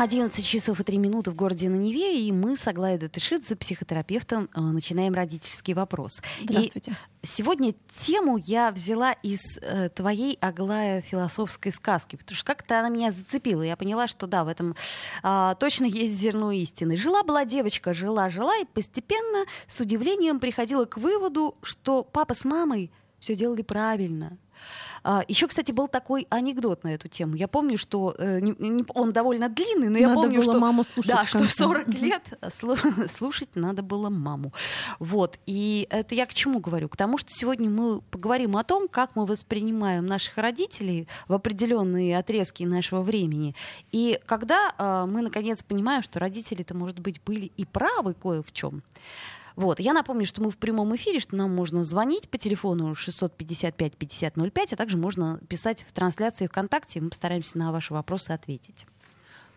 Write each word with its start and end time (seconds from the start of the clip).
11 0.00 0.46
часов 0.46 0.80
и 0.80 0.82
3 0.82 0.96
минуты 0.96 1.30
в 1.30 1.36
городе 1.36 1.68
на 1.68 1.74
Неве, 1.74 2.22
и 2.22 2.32
мы 2.32 2.56
с 2.56 2.66
Аглаей 2.66 2.96
Датышидзе, 2.96 3.54
психотерапевтом, 3.54 4.48
э, 4.54 4.58
начинаем 4.58 5.12
родительский 5.12 5.74
вопрос. 5.74 6.22
Здравствуйте. 6.42 6.96
И 7.20 7.26
сегодня 7.26 7.74
тему 7.94 8.38
я 8.38 8.70
взяла 8.70 9.12
из 9.12 9.58
э, 9.60 9.90
твоей, 9.90 10.38
Аглая, 10.40 11.02
философской 11.02 11.70
сказки, 11.70 12.16
потому 12.16 12.34
что 12.34 12.46
как-то 12.46 12.80
она 12.80 12.88
меня 12.88 13.12
зацепила. 13.12 13.60
Я 13.60 13.76
поняла, 13.76 14.08
что 14.08 14.26
да, 14.26 14.44
в 14.44 14.48
этом 14.48 14.74
э, 15.22 15.54
точно 15.60 15.84
есть 15.84 16.14
зерно 16.14 16.50
истины. 16.50 16.96
Жила-была 16.96 17.44
девочка, 17.44 17.92
жила-жила, 17.92 18.56
и 18.56 18.64
постепенно 18.64 19.44
с 19.68 19.82
удивлением 19.82 20.40
приходила 20.40 20.86
к 20.86 20.96
выводу, 20.96 21.58
что 21.60 22.04
папа 22.04 22.32
с 22.32 22.46
мамой 22.46 22.90
все 23.18 23.34
делали 23.34 23.60
правильно, 23.60 24.38
а, 25.02 25.24
еще, 25.28 25.46
кстати, 25.46 25.72
был 25.72 25.88
такой 25.88 26.26
анекдот 26.30 26.84
на 26.84 26.88
эту 26.88 27.08
тему. 27.08 27.34
Я 27.34 27.48
помню, 27.48 27.78
что 27.78 28.14
э, 28.18 28.40
не, 28.40 28.54
не, 28.58 28.84
он 28.94 29.12
довольно 29.12 29.48
длинный, 29.48 29.88
но 29.88 29.98
надо 29.98 30.08
я 30.08 30.14
помню, 30.14 30.40
было 30.40 30.52
что, 30.52 30.60
маму 30.60 30.84
слушать 30.84 31.12
да, 31.12 31.24
в 31.24 31.28
что 31.28 31.38
в 31.38 31.42
конце. 31.42 31.56
40 31.56 31.88
лет 31.88 32.22
слушать 33.10 33.56
надо 33.56 33.82
было 33.82 34.10
маму. 34.10 34.52
Вот. 34.98 35.38
И 35.46 35.86
это 35.90 36.14
я 36.14 36.26
к 36.26 36.34
чему 36.34 36.60
говорю? 36.60 36.88
К 36.88 36.96
тому, 36.96 37.18
что 37.18 37.30
сегодня 37.30 37.70
мы 37.70 38.00
поговорим 38.00 38.56
о 38.56 38.64
том, 38.64 38.88
как 38.88 39.16
мы 39.16 39.26
воспринимаем 39.26 40.06
наших 40.06 40.36
родителей 40.36 41.08
в 41.28 41.32
определенные 41.32 42.18
отрезки 42.18 42.64
нашего 42.64 43.02
времени. 43.02 43.54
И 43.92 44.18
когда 44.26 44.74
э, 44.76 45.06
мы, 45.06 45.22
наконец, 45.22 45.62
понимаем, 45.62 46.02
что 46.02 46.20
родители-то, 46.20 46.76
может 46.76 47.00
быть, 47.00 47.20
были 47.22 47.50
и 47.56 47.64
правы 47.64 48.14
кое 48.14 48.42
в 48.42 48.52
чем. 48.52 48.82
Вот. 49.60 49.78
Я 49.78 49.92
напомню, 49.92 50.24
что 50.24 50.42
мы 50.42 50.50
в 50.50 50.56
прямом 50.56 50.96
эфире, 50.96 51.20
что 51.20 51.36
нам 51.36 51.54
можно 51.54 51.84
звонить 51.84 52.30
по 52.30 52.38
телефону 52.38 52.92
655-5005, 52.92 54.68
а 54.72 54.76
также 54.76 54.96
можно 54.96 55.38
писать 55.50 55.84
в 55.86 55.92
трансляции 55.92 56.46
ВКонтакте, 56.46 57.02
мы 57.02 57.10
постараемся 57.10 57.58
на 57.58 57.70
ваши 57.70 57.92
вопросы 57.92 58.30
ответить. 58.30 58.86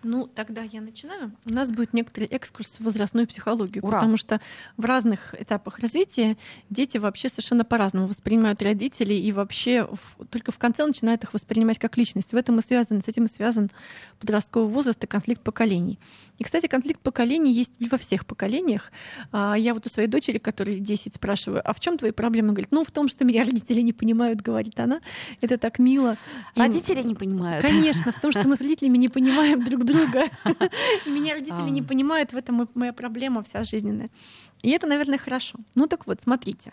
Ну, 0.03 0.27
тогда 0.27 0.61
я 0.63 0.81
начинаю. 0.81 1.31
У 1.45 1.53
нас 1.53 1.71
будет 1.71 1.93
некоторый 1.93 2.25
экскурс 2.27 2.77
в 2.79 2.83
возрастную 2.83 3.27
психологию, 3.27 3.83
Ура. 3.83 3.99
потому 3.99 4.17
что 4.17 4.39
в 4.77 4.85
разных 4.85 5.33
этапах 5.39 5.79
развития 5.79 6.37
дети 6.69 6.97
вообще 6.97 7.29
совершенно 7.29 7.63
по-разному 7.65 8.07
воспринимают 8.07 8.61
родителей 8.61 9.19
и 9.21 9.31
вообще 9.31 9.87
в- 9.91 10.25
только 10.25 10.51
в 10.51 10.57
конце 10.57 10.85
начинают 10.85 11.23
их 11.23 11.33
воспринимать 11.33 11.79
как 11.79 11.97
личность. 11.97 12.33
В 12.33 12.35
этом 12.35 12.59
и 12.59 12.61
связан, 12.61 13.01
с 13.01 13.07
этим 13.07 13.25
и 13.25 13.29
связан 13.29 13.71
подростковый 14.19 14.69
возраст 14.69 15.03
и 15.03 15.07
конфликт 15.07 15.41
поколений. 15.41 15.97
И, 16.39 16.43
кстати, 16.43 16.67
конфликт 16.67 16.99
поколений 17.01 17.51
есть 17.53 17.71
во 17.91 17.97
всех 17.97 18.25
поколениях. 18.25 18.91
А, 19.31 19.55
Я 19.57 19.73
вот 19.73 19.85
у 19.85 19.89
своей 19.89 20.07
дочери, 20.09 20.37
которой 20.39 20.79
10, 20.79 21.13
спрашиваю, 21.15 21.61
а 21.63 21.73
в 21.73 21.79
чем 21.79 21.97
твои 21.97 22.11
проблемы? 22.11 22.49
Говорит, 22.49 22.71
ну, 22.71 22.83
в 22.83 22.91
том, 22.91 23.07
что 23.07 23.23
меня 23.25 23.43
родители 23.45 23.81
не 23.81 23.93
понимают, 23.93 24.41
говорит 24.41 24.79
она. 24.79 24.99
Это 25.41 25.57
так 25.57 25.79
мило. 25.79 26.17
Родители 26.55 27.01
не 27.03 27.15
понимают. 27.15 27.61
Конечно, 27.65 28.11
в 28.11 28.19
том, 28.19 28.31
что 28.31 28.47
мы 28.47 28.55
с 28.55 28.61
родителями 28.61 28.97
не 28.97 29.09
понимаем 29.09 29.63
друг 29.63 29.83
друга. 29.85 29.92
И 31.05 31.09
меня 31.09 31.33
родители 31.33 31.69
не 31.69 31.81
понимают, 31.81 32.33
в 32.33 32.37
этом 32.37 32.69
моя 32.73 32.93
проблема 32.93 33.43
вся 33.43 33.63
жизненная. 33.63 34.09
И 34.63 34.69
это, 34.69 34.87
наверное, 34.87 35.17
хорошо. 35.17 35.59
Ну 35.75 35.87
так 35.87 36.07
вот, 36.07 36.21
смотрите. 36.21 36.71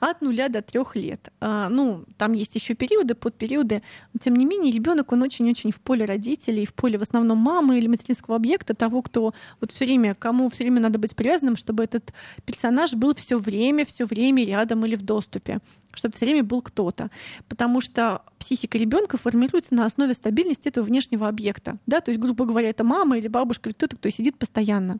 От 0.00 0.22
нуля 0.22 0.48
до 0.48 0.62
трех 0.62 0.96
лет. 0.96 1.28
а, 1.40 1.68
Ну, 1.68 2.04
там 2.16 2.32
есть 2.32 2.54
еще 2.54 2.74
периоды, 2.74 3.14
подпериоды. 3.14 3.82
Но, 4.14 4.20
тем 4.20 4.34
не 4.34 4.46
менее, 4.46 4.72
ребенок, 4.72 5.12
он 5.12 5.22
очень-очень 5.22 5.70
в 5.70 5.80
поле 5.80 6.06
родителей, 6.06 6.64
в 6.64 6.72
поле 6.72 6.98
в 6.98 7.02
основном 7.02 7.38
мамы 7.38 7.78
или 7.78 7.88
материнского 7.88 8.36
объекта, 8.36 8.74
того, 8.74 9.02
кто 9.02 9.34
вот 9.60 9.70
все 9.70 9.84
время, 9.84 10.14
кому 10.14 10.48
все 10.48 10.64
время 10.64 10.80
надо 10.80 10.98
быть 10.98 11.14
привязанным, 11.14 11.56
чтобы 11.56 11.84
этот 11.84 12.14
персонаж 12.46 12.94
был 12.94 13.14
все 13.14 13.38
время, 13.38 13.84
все 13.84 14.06
время 14.06 14.44
рядом 14.44 14.86
или 14.86 14.96
в 14.96 15.02
доступе 15.02 15.60
чтобы 15.96 16.14
все 16.14 16.26
время 16.26 16.44
был 16.44 16.62
кто-то. 16.62 17.10
Потому 17.48 17.80
что 17.80 18.22
психика 18.38 18.78
ребенка 18.78 19.16
формируется 19.16 19.74
на 19.74 19.86
основе 19.86 20.14
стабильности 20.14 20.68
этого 20.68 20.84
внешнего 20.84 21.28
объекта. 21.28 21.78
Да? 21.86 22.00
То 22.00 22.10
есть, 22.10 22.20
грубо 22.20 22.44
говоря, 22.44 22.70
это 22.70 22.84
мама 22.84 23.18
или 23.18 23.28
бабушка 23.28 23.68
или 23.68 23.74
кто-то, 23.74 23.96
кто 23.96 24.10
сидит 24.10 24.38
постоянно. 24.38 24.98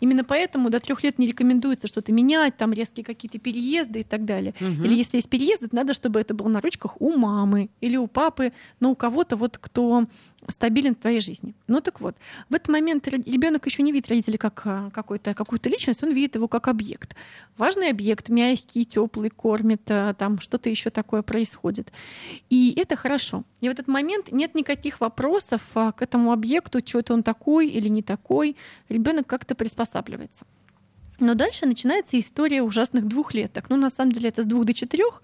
Именно 0.00 0.24
поэтому 0.24 0.70
до 0.70 0.80
трех 0.80 1.02
лет 1.02 1.18
не 1.18 1.26
рекомендуется 1.70 1.86
что-то 1.86 2.12
менять, 2.12 2.56
там 2.56 2.72
резкие 2.72 3.04
какие-то 3.04 3.38
переезды 3.38 4.00
и 4.00 4.02
так 4.02 4.24
далее. 4.24 4.54
Мгм. 4.60 4.84
Или 4.84 4.94
если 4.94 5.16
есть 5.18 5.28
переезды, 5.28 5.68
то 5.68 5.76
надо, 5.76 5.94
чтобы 5.94 6.20
это 6.20 6.34
было 6.34 6.48
на 6.48 6.60
ручках 6.60 7.00
у 7.00 7.16
мамы 7.16 7.70
или 7.80 7.96
у 7.96 8.06
папы, 8.06 8.52
но 8.80 8.90
у 8.90 8.94
кого-то 8.94 9.36
вот 9.36 9.58
кто 9.58 10.06
стабилен 10.48 10.94
в 10.94 10.98
твоей 10.98 11.20
жизни. 11.20 11.54
Ну 11.68 11.80
так 11.80 12.00
вот, 12.00 12.16
в 12.48 12.54
этот 12.54 12.68
момент 12.68 13.06
ребенок 13.08 13.66
еще 13.66 13.82
не 13.82 13.92
видит 13.92 14.08
родителей 14.08 14.38
как 14.38 14.62
а, 14.64 14.90
какую-то 14.90 15.70
личность, 15.70 16.02
он 16.02 16.12
видит 16.12 16.34
его 16.34 16.48
как 16.48 16.68
объект. 16.68 17.14
Важный 17.56 17.90
объект, 17.90 18.28
мягкий, 18.28 18.84
теплый, 18.84 19.30
кормит, 19.30 19.82
а, 19.88 20.14
там 20.14 20.40
что-то 20.40 20.70
еще 20.70 20.90
такое 20.90 21.22
происходит. 21.22 21.92
И 22.48 22.74
это 22.76 22.96
хорошо. 22.96 23.44
И 23.60 23.68
в 23.68 23.72
этот 23.72 23.88
момент 23.88 24.32
нет 24.32 24.54
никаких 24.54 25.00
вопросов 25.00 25.60
а, 25.74 25.92
к 25.92 26.02
этому 26.02 26.32
объекту, 26.32 26.80
что 26.84 26.98
это 26.98 27.14
он 27.14 27.22
такой 27.22 27.68
или 27.68 27.88
не 27.88 28.02
такой. 28.02 28.56
Ребенок 28.88 29.26
как-то 29.26 29.54
приспосабливается. 29.54 30.46
Но 31.20 31.34
дальше 31.34 31.66
начинается 31.66 32.18
история 32.18 32.62
ужасных 32.62 33.06
двухлеток. 33.06 33.68
Ну, 33.68 33.76
на 33.76 33.90
самом 33.90 34.12
деле, 34.12 34.30
это 34.30 34.42
с 34.42 34.46
двух 34.46 34.64
до 34.64 34.72
четырех. 34.72 35.22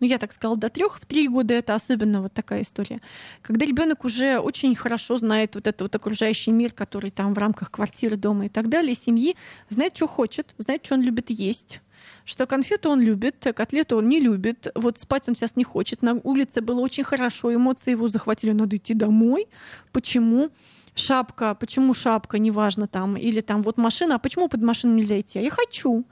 Ну, 0.00 0.06
я 0.06 0.18
так 0.18 0.32
сказала, 0.32 0.56
до 0.56 0.68
трех. 0.68 0.98
В 0.98 1.06
три 1.06 1.28
года 1.28 1.54
это 1.54 1.74
особенно 1.74 2.20
вот 2.20 2.32
такая 2.32 2.62
история. 2.62 3.00
Когда 3.42 3.64
ребенок 3.64 4.04
уже 4.04 4.38
очень 4.40 4.74
хорошо 4.74 5.16
знает 5.16 5.54
вот 5.54 5.68
этот 5.68 5.82
вот 5.82 5.94
окружающий 5.94 6.50
мир, 6.50 6.72
который 6.72 7.10
там 7.10 7.32
в 7.32 7.38
рамках 7.38 7.70
квартиры, 7.70 8.16
дома 8.16 8.46
и 8.46 8.48
так 8.48 8.68
далее, 8.68 8.96
семьи, 8.96 9.36
знает, 9.68 9.96
что 9.96 10.08
хочет, 10.08 10.54
знает, 10.58 10.84
что 10.84 10.96
он 10.96 11.02
любит 11.02 11.30
есть, 11.30 11.80
что 12.26 12.46
конфету 12.46 12.90
он 12.90 13.00
любит, 13.00 13.46
котлету 13.54 13.96
он 13.96 14.08
не 14.08 14.18
любит, 14.18 14.66
вот 14.74 14.98
спать 14.98 15.28
он 15.28 15.36
сейчас 15.36 15.54
не 15.54 15.62
хочет. 15.62 16.02
На 16.02 16.14
улице 16.24 16.60
было 16.60 16.80
очень 16.80 17.04
хорошо, 17.04 17.54
эмоции 17.54 17.92
его 17.92 18.08
захватили, 18.08 18.50
надо 18.50 18.76
идти 18.76 18.94
домой. 18.94 19.46
Почему? 19.92 20.50
Шапка, 20.96 21.54
почему 21.54 21.94
шапка, 21.94 22.38
неважно 22.38 22.88
там, 22.88 23.16
или 23.16 23.42
там 23.42 23.62
вот 23.62 23.76
машина, 23.76 24.16
а 24.16 24.18
почему 24.18 24.48
под 24.48 24.62
машину 24.62 24.94
нельзя 24.94 25.20
идти? 25.20 25.38
А 25.38 25.42
я 25.42 25.50
хочу. 25.50 26.04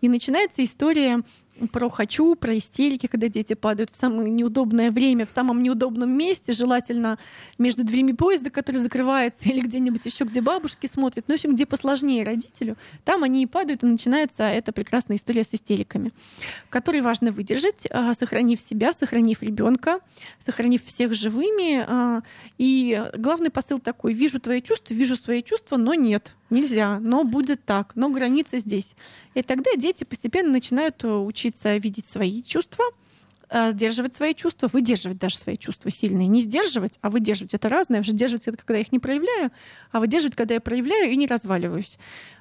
И 0.00 0.08
начинается 0.08 0.64
история 0.64 1.22
про 1.66 1.90
хочу, 1.90 2.34
про 2.34 2.56
истерики, 2.56 3.06
когда 3.06 3.28
дети 3.28 3.54
падают 3.54 3.90
в 3.90 3.96
самое 3.96 4.30
неудобное 4.30 4.90
время, 4.90 5.26
в 5.26 5.30
самом 5.30 5.60
неудобном 5.62 6.10
месте, 6.10 6.52
желательно 6.52 7.18
между 7.58 7.84
дверями 7.84 8.12
поезда, 8.12 8.50
который 8.50 8.76
закрывается, 8.76 9.48
или 9.48 9.60
где-нибудь 9.60 10.06
еще, 10.06 10.24
где 10.24 10.40
бабушки 10.40 10.86
смотрят, 10.86 11.24
ну, 11.28 11.34
в 11.34 11.36
общем, 11.36 11.54
где 11.54 11.66
посложнее 11.66 12.24
родителю, 12.24 12.76
там 13.04 13.24
они 13.24 13.42
и 13.42 13.46
падают, 13.46 13.82
и 13.82 13.86
начинается 13.86 14.44
эта 14.44 14.72
прекрасная 14.72 15.16
история 15.16 15.44
с 15.44 15.48
истериками, 15.52 16.12
которые 16.70 17.02
важно 17.02 17.30
выдержать, 17.30 17.86
а, 17.90 18.14
сохранив 18.14 18.60
себя, 18.60 18.92
сохранив 18.92 19.42
ребенка, 19.42 20.00
сохранив 20.38 20.84
всех 20.84 21.14
живыми. 21.14 21.84
а, 21.86 22.22
И 22.58 23.04
главный 23.16 23.50
посыл 23.50 23.78
такой: 23.78 24.12
вижу 24.12 24.40
твои 24.40 24.62
чувства, 24.62 24.94
вижу 24.94 25.16
свои 25.16 25.42
чувства, 25.42 25.76
но 25.76 25.94
нет, 25.94 26.34
нельзя, 26.50 26.98
но 27.00 27.24
будет 27.24 27.64
так, 27.64 27.92
но 27.94 28.08
граница 28.08 28.58
здесь. 28.58 28.94
И 29.34 29.42
тогда 29.42 29.70
дети 29.76 30.04
постепенно 30.04 30.50
начинают 30.50 31.02
э, 31.04 31.08
учиться 31.08 31.76
видеть 31.76 32.06
свои 32.06 32.42
чувства, 32.42 32.84
э, 33.50 33.70
сдерживать 33.72 34.14
свои 34.14 34.34
чувства, 34.34 34.68
выдерживать 34.72 35.18
даже 35.18 35.36
свои 35.36 35.56
чувства 35.56 35.90
сильные. 35.90 36.28
Не 36.28 36.42
сдерживать, 36.42 36.98
а 37.00 37.10
выдерживать. 37.10 37.54
Это 37.54 37.68
разное. 37.68 38.02
Сдерживать— 38.02 38.46
это 38.48 38.56
когда 38.56 38.74
я 38.74 38.80
их 38.80 38.92
не 38.92 38.98
проявляю, 38.98 39.50
а 39.90 40.00
выдерживать, 40.00 40.36
когда 40.36 40.54
я 40.54 40.60
проявляю 40.60 41.10
и 41.10 41.16
не 41.16 41.26
разваливаюсь. 41.26 41.98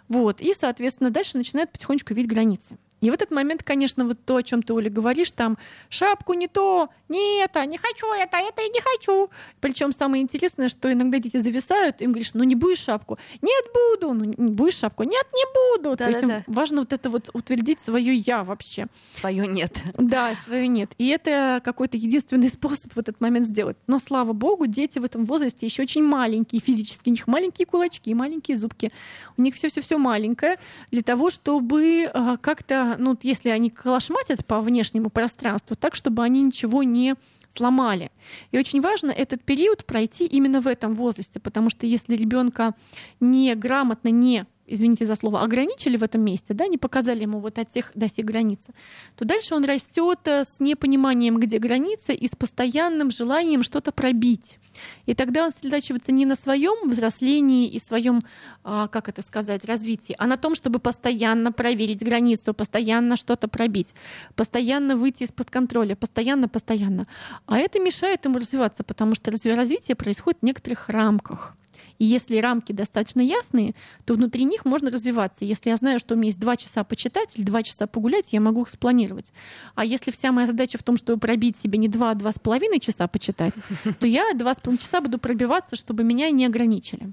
Вот. 0.08 0.42
И, 0.42 0.54
соответственно, 0.54 1.10
дальше 1.10 1.38
начинает 1.38 1.72
потихонечку 1.72 2.14
видеть 2.14 2.32
границы. 2.32 2.78
И 3.02 3.10
в 3.10 3.14
этот 3.14 3.32
момент, 3.32 3.64
конечно, 3.64 4.06
вот 4.06 4.18
то, 4.26 4.38
о 4.38 4.44
чем 4.44 4.64
ты, 4.64 4.74
Оля, 4.74 4.90
говоришь, 4.90 5.32
там 5.32 5.58
шапку 5.90 6.34
не 6.34 6.48
то, 6.48 6.90
не 7.10 7.44
это, 7.44 7.66
не 7.66 7.78
хочу 7.78 8.08
это, 8.12 8.38
это 8.38 8.62
я 8.62 8.68
не 8.70 8.82
хочу. 8.82 9.30
Причем 9.62 9.92
самое 9.94 10.24
интересное, 10.24 10.68
что 10.68 10.92
иногда 10.92 11.20
дети 11.20 11.38
зависают, 11.38 12.02
им 12.02 12.12
говоришь, 12.12 12.34
ну 12.34 12.44
не 12.44 12.56
будешь 12.56 12.80
шапку? 12.80 13.18
Нет, 13.42 13.66
буду. 13.74 14.14
Ну 14.14 14.26
не 14.26 14.52
будешь 14.52 14.78
шапку? 14.78 15.04
Нет, 15.04 15.26
не 15.34 15.78
буду. 15.78 15.96
То 15.96 16.08
есть 16.08 16.22
им 16.24 16.30
Да-да-да. 16.30 16.54
важно 16.54 16.82
вот 16.82 16.94
это 16.94 17.10
вот 17.10 17.30
утвердить 17.34 17.80
свое 17.80 18.16
я 18.16 18.44
вообще. 18.44 18.88
Свое 19.10 19.46
нет. 19.48 19.82
Да, 19.98 20.34
свое 20.46 20.68
нет. 20.68 20.92
И 20.98 21.08
это 21.08 21.62
какой-то 21.64 21.98
единственный 21.98 22.50
способ 22.50 22.94
в 22.94 23.00
этот 23.00 23.22
момент 23.22 23.46
сделать. 23.46 23.78
Но 23.88 24.00
слава 24.00 24.34
богу, 24.34 24.66
дети 24.68 25.00
в 25.00 25.04
этом 25.04 25.26
возрасте 25.26 25.66
еще 25.66 25.84
очень 25.84 26.04
маленькие 26.04 26.62
физически. 26.62 27.10
У 27.10 27.12
них 27.12 27.28
маленькие 27.28 27.66
кулачки, 27.66 28.14
маленькие 28.14 28.58
зубки. 28.58 28.92
У 29.38 29.42
них 29.42 29.56
все-все-все 29.56 29.98
маленькое 29.98 30.58
для 30.92 31.04
того, 31.04 31.30
чтобы 31.30 32.10
а, 32.14 32.38
как-то, 32.88 33.02
ну, 33.02 33.18
если 33.24 33.50
они 33.50 33.70
калашматят 33.70 34.46
по 34.46 34.60
внешнему 34.62 35.10
пространству, 35.10 35.76
так, 35.76 35.96
чтобы 35.96 36.24
они 36.24 36.42
ничего 36.42 36.84
не 36.84 37.16
сломали. 37.56 38.12
И 38.52 38.58
очень 38.58 38.82
важно 38.82 39.12
этот 39.12 39.44
период 39.44 39.86
пройти 39.86 40.26
именно 40.26 40.60
в 40.60 40.68
этом 40.68 40.94
возрасте, 40.94 41.40
потому 41.40 41.70
что 41.70 41.86
если 41.86 42.16
ребенка 42.16 42.76
не 43.20 43.56
грамотно 43.56 44.10
не 44.10 44.46
извините 44.68 45.06
за 45.06 45.16
слово, 45.16 45.42
ограничили 45.42 45.98
в 45.98 46.04
этом 46.04 46.22
месте, 46.22 46.54
да, 46.54 46.68
не 46.68 46.78
показали 46.78 47.22
ему 47.22 47.40
вот 47.40 47.58
от 47.58 47.70
всех 47.70 47.92
до 47.96 48.10
сих 48.10 48.26
границы, 48.26 48.74
то 49.16 49.26
дальше 49.26 49.56
он 49.56 49.66
растет 49.66 50.20
э, 50.26 50.44
с 50.44 50.60
непониманием, 50.60 51.40
где 51.40 51.58
граница, 51.58 52.14
и 52.14 52.28
с 52.28 52.36
постоянным 52.36 53.12
желанием 53.12 53.64
что-то 53.64 53.92
пробить. 53.92 54.60
И 55.06 55.14
тогда 55.14 55.46
он 55.46 55.52
сосредотачивается 55.52 56.12
не 56.12 56.26
на 56.26 56.36
своем 56.36 56.90
взрослении 56.90 57.68
и 57.68 57.80
своем, 57.80 58.22
а, 58.64 58.88
как 58.88 59.10
это 59.10 59.22
сказать, 59.22 59.66
развитии, 59.66 60.16
а 60.20 60.28
на 60.28 60.38
том, 60.38 60.56
чтобы 60.56 60.80
постоянно 60.80 61.52
проверить 61.52 62.04
границу, 62.04 62.54
постоянно 62.54 63.18
что-то 63.18 63.48
пробить, 63.48 63.94
постоянно 64.36 64.96
выйти 64.96 65.24
из-под 65.24 65.50
контроля, 65.50 65.96
постоянно, 65.96 66.48
постоянно. 66.48 67.08
А 67.46 67.58
это 67.58 67.80
мешает 67.80 68.26
ему 68.26 68.38
развиваться, 68.38 68.84
потому 68.84 69.16
что 69.16 69.32
развитие 69.32 69.96
происходит 69.96 70.40
в 70.42 70.46
некоторых 70.46 70.90
рамках. 70.90 71.56
И 72.00 72.06
если 72.06 72.38
рамки 72.38 72.72
достаточно 72.72 73.22
ясные, 73.22 73.74
то 74.06 74.14
внутри 74.14 74.44
них 74.44 74.66
можно 74.66 74.92
развиваться. 74.92 75.46
Если 75.46 75.70
я 75.70 75.78
знаю, 75.78 76.00
что 76.00 76.14
у 76.14 76.18
меня 76.18 76.28
есть 76.28 76.40
два 76.40 76.56
часа 76.56 76.84
почитать 76.84 77.38
или 77.38 77.44
два 77.44 77.64
часа 77.64 77.88
погулять, 77.88 78.34
я 78.34 78.40
могу 78.40 78.62
их 78.64 78.70
спланировать. 78.70 79.34
А 79.76 79.84
если 79.84 80.12
вся 80.12 80.32
моя 80.32 80.48
задача 80.48 80.78
в 80.78 80.84
том, 80.84 80.98
чтобы 80.98 81.20
пробить 81.20 81.58
себе 81.58 81.78
не 81.78 81.88
два, 81.88 82.12
а 82.12 82.16
два 82.16 82.32
с 82.32 82.40
половиной 82.40 82.80
часа 82.80 83.08
почитать, 83.08 83.54
то 84.00 84.08
я 84.08 84.34
два 84.34 84.54
с 84.54 84.60
половиной 84.60 84.82
часа 84.82 85.02
буду 85.02 85.18
пробиваться, 85.18 85.76
чтобы 85.76 86.04
меня 86.04 86.30
не 86.30 86.46
ограничили. 86.46 87.12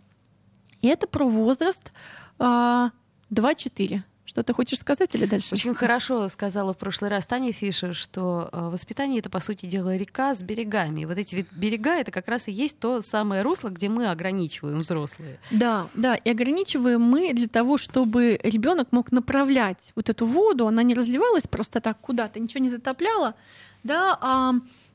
И 0.80 0.88
это 0.88 1.06
про 1.06 1.24
возраст 1.26 1.92
2-4. 2.38 4.02
Что 4.24 4.42
ты 4.42 4.54
хочешь 4.54 4.78
сказать 4.78 5.14
или 5.14 5.26
дальше? 5.26 5.54
Очень 5.54 5.74
хорошо 5.74 6.28
сказала 6.28 6.72
в 6.72 6.78
прошлый 6.78 7.10
раз 7.10 7.26
Таня 7.26 7.52
Фишер, 7.52 7.94
что 7.94 8.48
э, 8.52 8.68
воспитание 8.70 9.18
это, 9.18 9.28
по 9.28 9.38
сути 9.40 9.66
дела, 9.66 9.96
река 9.96 10.34
с 10.34 10.42
берегами. 10.42 11.02
И 11.02 11.06
вот 11.06 11.18
эти 11.18 11.46
берега 11.52 11.96
это 11.96 12.10
как 12.10 12.26
раз 12.28 12.48
и 12.48 12.52
есть 12.52 12.78
то 12.78 13.02
самое 13.02 13.42
русло, 13.42 13.68
где 13.68 13.88
мы 13.88 14.08
ограничиваем 14.08 14.80
взрослые. 14.80 15.38
Да, 15.50 15.88
да, 15.94 16.16
и 16.16 16.30
ограничиваем 16.30 17.02
мы 17.02 17.34
для 17.34 17.48
того, 17.48 17.76
чтобы 17.76 18.40
ребенок 18.42 18.88
мог 18.92 19.12
направлять 19.12 19.92
вот 19.94 20.08
эту 20.08 20.26
воду, 20.26 20.66
она 20.66 20.82
не 20.82 20.94
разливалась 20.94 21.46
просто 21.46 21.80
так 21.80 21.98
куда-то, 22.00 22.40
ничего 22.40 22.62
не 22.62 22.70
затопляла, 22.70 23.34
да, 23.82 24.18
а 24.20 24.54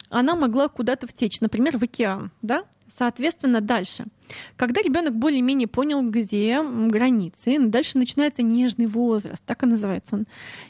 она 0.09 0.35
могла 0.35 0.67
куда-то 0.69 1.05
втечь, 1.05 1.39
например, 1.39 1.77
в 1.77 1.83
океан, 1.83 2.31
да, 2.41 2.63
соответственно, 2.87 3.61
дальше— 3.61 4.05
когда 4.55 4.81
ребенок 4.81 5.15
более-менее 5.15 5.67
понял, 5.67 6.01
где 6.01 6.61
границы, 6.61 7.57
дальше 7.59 7.97
начинается 7.97 8.41
нежный 8.41 8.85
возраст, 8.87 9.43
так 9.45 9.63
и 9.63 9.65
называется 9.65 10.15
он. 10.15 10.25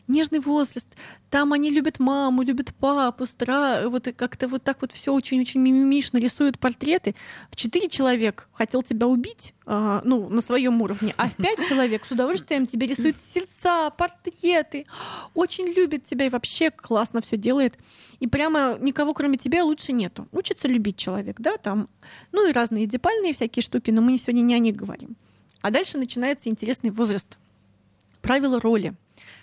Нежный 0.07 0.39
возраст. 0.39 0.87
Там 1.29 1.53
они 1.53 1.69
любят 1.69 1.99
маму, 1.99 2.41
любят 2.41 2.73
папу, 2.75 3.25
стра... 3.25 3.87
вот 3.87 4.07
как-то 4.15 4.47
вот 4.47 4.63
так 4.63 4.81
вот 4.81 4.91
все 4.91 5.13
очень-очень 5.13 5.59
мимимишно 5.59 6.17
рисуют 6.17 6.57
портреты. 6.57 7.15
В 7.51 7.55
четыре 7.55 7.87
человек 7.87 8.49
хотел 8.53 8.81
тебя 8.81 9.07
убить, 9.07 9.53
э, 9.67 10.01
ну, 10.03 10.27
на 10.29 10.41
своем 10.41 10.81
уровне, 10.81 11.13
а 11.17 11.29
в 11.29 11.35
пять 11.35 11.67
человек 11.67 12.05
с 12.05 12.11
удовольствием 12.11 12.65
тебе 12.65 12.87
рисуют 12.87 13.17
сердца, 13.17 13.91
портреты, 13.91 14.85
очень 15.35 15.67
любит 15.67 16.03
тебя 16.03 16.25
и 16.25 16.29
вообще 16.29 16.71
классно 16.71 17.21
все 17.21 17.37
делает. 17.37 17.77
И 18.19 18.27
прямо 18.27 18.77
никого, 18.79 19.13
кроме 19.13 19.37
тебя, 19.37 19.63
лучше 19.63 19.93
нету. 19.93 20.27
Учится 20.31 20.67
любить 20.67 20.97
человек, 20.97 21.37
да, 21.39 21.57
там, 21.57 21.89
ну 22.31 22.47
и 22.47 22.51
разные 22.51 22.85
депальные 22.85 23.33
всякие 23.33 23.48
всякие 23.49 23.63
штуки, 23.63 23.91
но 23.91 24.01
мы 24.01 24.17
сегодня 24.17 24.41
не 24.41 24.55
о 24.55 24.59
них 24.59 24.75
говорим. 24.75 25.15
А 25.61 25.71
дальше 25.71 25.97
начинается 25.97 26.49
интересный 26.49 26.91
возраст. 26.91 27.37
Правила 28.21 28.59
роли. 28.59 28.93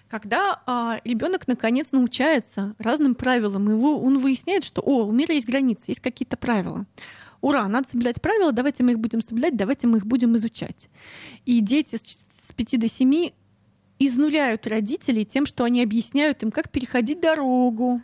Когда 0.09 0.63
а, 0.67 1.01
ребенок 1.05 1.49
наконец 1.49 1.93
научается 1.93 2.75
разным 2.79 3.15
правилам, 3.15 3.69
его, 3.69 4.01
он 4.01 4.19
выясняет, 4.19 4.65
что 4.65 4.81
о, 4.81 5.07
у 5.07 5.13
мира 5.13 5.35
есть 5.35 5.49
границы, 5.49 5.85
есть 5.89 6.01
какие-то 6.01 6.37
правила. 6.37 6.87
Ура, 7.41 7.67
надо 7.69 7.89
соблюдать 7.89 8.23
правила, 8.23 8.53
давайте 8.53 8.83
мы 8.83 8.93
их 8.93 9.01
будем 9.01 9.21
соблюдать, 9.21 9.57
давайте 9.57 9.87
мы 9.87 9.99
их 9.99 10.07
будем 10.07 10.37
изучать. 10.37 10.89
И 11.45 11.61
дети 11.61 11.97
с 11.97 12.53
5 12.53 12.81
до 12.81 12.89
7 12.89 13.31
изнуряют 13.99 14.67
родителей 14.67 15.25
тем, 15.25 15.47
что 15.47 15.65
они 15.65 15.83
объясняют 15.83 16.43
им, 16.43 16.51
как 16.51 16.71
переходить 16.71 17.21
дорогу, 17.21 18.01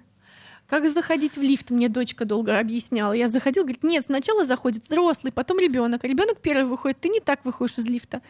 как 0.72 0.90
заходить 0.90 1.36
в 1.36 1.42
лифт, 1.42 1.70
мне 1.70 1.90
дочка 1.90 2.24
долго 2.24 2.58
объясняла. 2.58 3.12
Я 3.12 3.28
заходила, 3.28 3.64
говорит, 3.64 3.82
нет, 3.82 4.04
сначала 4.06 4.46
заходит 4.46 4.86
взрослый, 4.86 5.30
потом 5.30 5.58
ребенок. 5.58 6.02
Ребенок 6.02 6.38
первый 6.40 6.64
выходит, 6.64 6.98
ты 6.98 7.10
не 7.10 7.20
так 7.20 7.44
выходишь 7.44 7.76
из 7.76 7.84
лифта. 7.84 8.22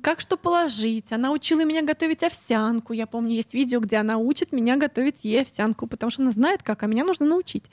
Как 0.00 0.20
что 0.20 0.38
положить? 0.38 1.12
Она 1.12 1.30
учила 1.30 1.62
меня 1.62 1.82
готовить 1.82 2.22
овсянку. 2.22 2.94
Я 2.94 3.06
помню, 3.06 3.34
есть 3.34 3.52
видео, 3.52 3.80
где 3.80 3.98
она 3.98 4.16
учит 4.16 4.52
меня 4.52 4.78
готовить 4.78 5.24
ей 5.24 5.42
овсянку, 5.42 5.86
потому 5.86 6.10
что 6.10 6.22
она 6.22 6.30
знает 6.30 6.62
как, 6.62 6.84
а 6.84 6.86
меня 6.86 7.04
нужно 7.04 7.26
научить. 7.26 7.64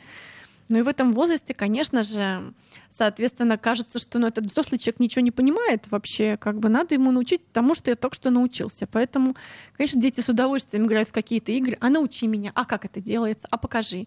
Ну 0.70 0.78
и 0.78 0.82
в 0.84 0.88
этом 0.88 1.14
возрасте, 1.14 1.56
конечно 1.56 2.04
же, 2.04 2.54
соответственно, 2.92 3.58
кажется, 3.58 3.98
что 3.98 4.20
ну, 4.20 4.28
этот 4.28 4.46
взрослый 4.46 4.78
человек 4.78 5.00
ничего 5.00 5.24
не 5.24 5.32
понимает 5.32 5.86
вообще, 5.90 6.38
как 6.38 6.60
бы 6.60 6.70
надо 6.70 6.94
ему 6.94 7.12
научить 7.12 7.42
тому, 7.52 7.74
что 7.74 7.90
я 7.90 7.96
только 7.96 8.16
что 8.16 8.30
научился. 8.30 8.86
Поэтому, 8.86 9.36
конечно, 9.76 10.00
дети 10.00 10.22
с 10.22 10.30
удовольствием 10.30 10.86
играют 10.86 11.10
в 11.10 11.12
какие-то 11.12 11.52
игры. 11.52 11.76
А 11.80 11.90
научи 11.90 12.28
меня, 12.28 12.52
а 12.54 12.66
как 12.66 12.86
это 12.86 13.02
делается, 13.02 13.48
а 13.50 13.58
покажи. 13.58 14.06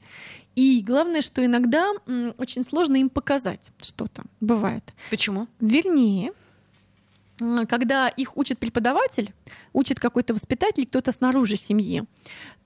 И 0.54 0.82
главное, 0.86 1.20
что 1.20 1.44
иногда 1.44 1.90
очень 2.38 2.62
сложно 2.62 2.94
им 2.96 3.10
показать 3.10 3.72
что-то. 3.80 4.22
Бывает. 4.40 4.84
Почему? 5.10 5.48
Вернее, 5.58 6.32
когда 7.68 8.08
их 8.08 8.36
учит 8.36 8.58
преподаватель, 8.58 9.32
учит 9.72 10.00
какой-то 10.00 10.34
воспитатель, 10.34 10.86
кто-то 10.86 11.12
снаружи 11.12 11.56
семьи, 11.56 12.04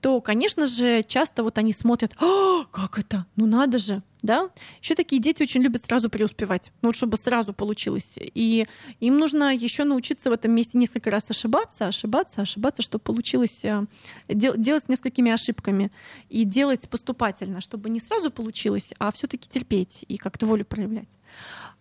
то, 0.01 0.21
конечно 0.21 0.67
же, 0.67 1.03
часто 1.03 1.43
вот 1.43 1.57
они 1.57 1.73
смотрят, 1.73 2.15
а, 2.19 2.65
как 2.71 2.99
это? 2.99 3.25
Ну 3.35 3.45
надо 3.45 3.77
же, 3.79 4.03
да? 4.21 4.49
Еще 4.81 4.95
такие 4.95 5.21
дети 5.21 5.43
очень 5.43 5.61
любят 5.61 5.85
сразу 5.85 6.09
преуспевать, 6.09 6.71
ну 6.81 6.89
вот 6.89 6.95
чтобы 6.95 7.17
сразу 7.17 7.53
получилось. 7.53 8.15
И 8.17 8.67
им 8.99 9.17
нужно 9.17 9.55
еще 9.55 9.83
научиться 9.83 10.29
в 10.29 10.33
этом 10.33 10.51
месте 10.51 10.77
несколько 10.77 11.11
раз 11.11 11.29
ошибаться, 11.29 11.87
ошибаться, 11.87 12.41
ошибаться, 12.41 12.81
чтобы 12.81 13.03
получилось 13.03 13.63
э, 13.63 13.85
делать 14.27 14.85
с 14.85 14.89
несколькими 14.89 15.31
ошибками 15.31 15.91
и 16.29 16.43
делать 16.43 16.87
поступательно, 16.89 17.61
чтобы 17.61 17.89
не 17.89 17.99
сразу 17.99 18.31
получилось, 18.31 18.93
а 18.99 19.11
все-таки 19.11 19.49
терпеть 19.49 20.05
и 20.07 20.17
как-то 20.17 20.45
волю 20.45 20.65
проявлять. 20.65 21.09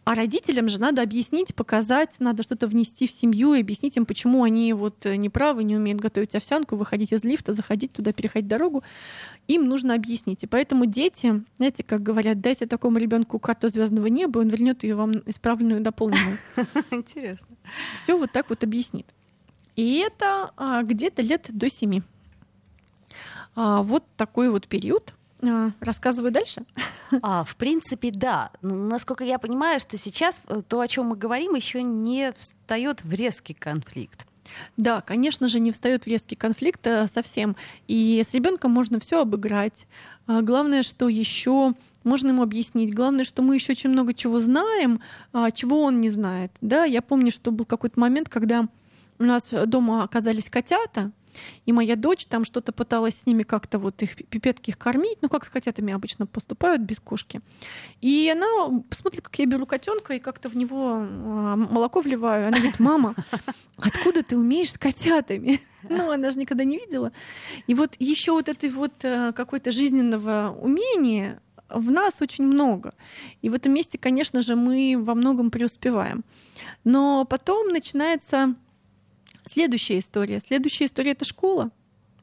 А 0.06 0.14
родителям 0.14 0.68
же 0.68 0.78
надо 0.78 1.02
объяснить, 1.02 1.52
показать, 1.52 2.14
надо 2.20 2.44
что-то 2.44 2.68
внести 2.68 3.08
в 3.08 3.10
семью 3.10 3.54
и 3.54 3.60
объяснить 3.60 3.96
им, 3.96 4.06
почему 4.06 4.44
они 4.44 4.72
вот 4.72 5.04
э, 5.04 5.16
неправы, 5.16 5.64
не 5.64 5.74
умеют 5.74 6.00
готовить 6.00 6.36
овсянку, 6.36 6.76
выходить 6.76 7.12
из 7.12 7.24
лифта, 7.24 7.54
заходить 7.54 7.92
туда, 7.92 8.12
переходить 8.12 8.46
дорогу. 8.46 8.84
Им 9.48 9.66
нужно 9.66 9.94
объяснить. 9.94 10.44
И 10.44 10.46
поэтому 10.46 10.86
дети, 10.86 11.42
знаете, 11.56 11.82
как 11.82 12.04
говорят, 12.04 12.40
дайте 12.40 12.66
такому 12.66 12.98
ребенку 12.98 13.40
карту 13.40 13.68
звездного 13.68 14.06
неба, 14.06 14.38
он 14.38 14.46
вернет 14.46 14.84
ее 14.84 14.94
вам 14.94 15.10
исправленную, 15.26 15.80
дополненную. 15.80 16.38
Интересно. 16.92 17.56
Все 17.94 18.16
вот 18.16 18.30
так 18.30 18.48
вот 18.48 18.62
объяснит. 18.62 19.06
И 19.74 19.98
это 20.06 20.52
а, 20.56 20.84
где-то 20.84 21.20
лет 21.20 21.48
до 21.48 21.68
семи. 21.68 22.04
А, 23.56 23.82
вот 23.82 24.04
такой 24.16 24.50
вот 24.50 24.68
период. 24.68 25.14
А, 25.42 25.70
рассказываю 25.80 26.32
дальше. 26.32 26.62
А, 27.22 27.44
в 27.44 27.56
принципе, 27.56 28.10
да. 28.10 28.50
Но, 28.62 28.74
насколько 28.74 29.24
я 29.24 29.38
понимаю, 29.38 29.80
что 29.80 29.96
сейчас 29.96 30.42
э, 30.48 30.62
то, 30.66 30.80
о 30.80 30.88
чем 30.88 31.06
мы 31.06 31.16
говорим, 31.16 31.54
еще 31.54 31.82
не 31.82 32.32
встает 32.32 33.04
в 33.04 33.12
резкий 33.12 33.54
конфликт. 33.54 34.26
Да, 34.76 35.00
конечно 35.00 35.48
же, 35.48 35.60
не 35.60 35.72
встает 35.72 36.04
в 36.04 36.06
резкий 36.06 36.36
конфликт 36.36 36.86
э, 36.86 37.06
совсем. 37.06 37.56
И 37.88 38.22
с 38.26 38.32
ребенком 38.34 38.72
можно 38.72 38.98
все 38.98 39.20
обыграть. 39.22 39.86
А 40.26 40.42
главное, 40.42 40.82
что 40.82 41.08
еще 41.08 41.74
можно 42.02 42.28
ему 42.28 42.42
объяснить. 42.42 42.94
Главное, 42.94 43.24
что 43.24 43.42
мы 43.42 43.54
еще 43.56 43.72
очень 43.72 43.90
много 43.90 44.14
чего 44.14 44.40
знаем, 44.40 45.00
а, 45.32 45.50
чего 45.50 45.82
он 45.82 46.00
не 46.00 46.10
знает. 46.10 46.52
Да, 46.60 46.84
я 46.84 47.02
помню, 47.02 47.30
что 47.30 47.50
был 47.50 47.64
какой-то 47.64 47.98
момент, 48.00 48.28
когда 48.28 48.68
у 49.18 49.24
нас 49.24 49.48
дома 49.66 50.02
оказались 50.02 50.50
котята, 50.50 51.10
и 51.64 51.72
моя 51.72 51.96
дочь 51.96 52.26
там 52.26 52.44
что-то 52.44 52.72
пыталась 52.72 53.20
с 53.20 53.26
ними 53.26 53.42
как-то 53.42 53.78
вот 53.78 54.02
их 54.02 54.16
пипетки 54.16 54.70
их 54.70 54.78
кормить, 54.78 55.18
ну 55.22 55.28
как 55.28 55.44
с 55.44 55.48
котятами 55.48 55.92
обычно 55.92 56.26
поступают 56.26 56.82
без 56.82 56.98
кошки. 56.98 57.40
И 58.00 58.30
она 58.34 58.82
смотрит, 58.90 59.22
как 59.22 59.38
я 59.38 59.46
беру 59.46 59.66
котенка 59.66 60.14
и 60.14 60.18
как-то 60.18 60.48
в 60.48 60.56
него 60.56 60.96
а, 60.98 61.56
молоко 61.56 62.00
вливаю. 62.00 62.48
Она 62.48 62.58
говорит, 62.58 62.80
мама, 62.80 63.14
откуда 63.76 64.22
ты 64.22 64.36
умеешь 64.36 64.72
с 64.72 64.78
котятами? 64.78 65.60
Ну, 65.88 66.10
она 66.10 66.32
же 66.32 66.38
никогда 66.40 66.64
не 66.64 66.78
видела. 66.78 67.12
И 67.68 67.74
вот 67.74 67.94
еще 68.00 68.32
вот 68.32 68.48
этой 68.48 68.70
вот 68.70 68.92
э, 69.04 69.32
какой-то 69.32 69.70
жизненного 69.70 70.56
умения 70.60 71.40
в 71.68 71.90
нас 71.90 72.20
очень 72.20 72.44
много. 72.44 72.94
И 73.42 73.48
в 73.48 73.54
этом 73.54 73.72
месте, 73.72 73.98
конечно 73.98 74.42
же, 74.42 74.56
мы 74.56 74.96
во 74.98 75.14
многом 75.14 75.50
преуспеваем. 75.50 76.24
Но 76.84 77.24
потом 77.24 77.68
начинается 77.68 78.54
Следующая 79.48 80.00
история. 80.00 80.40
Следующая 80.40 80.86
история— 80.86 81.10
это 81.12 81.24
школа. 81.24 81.70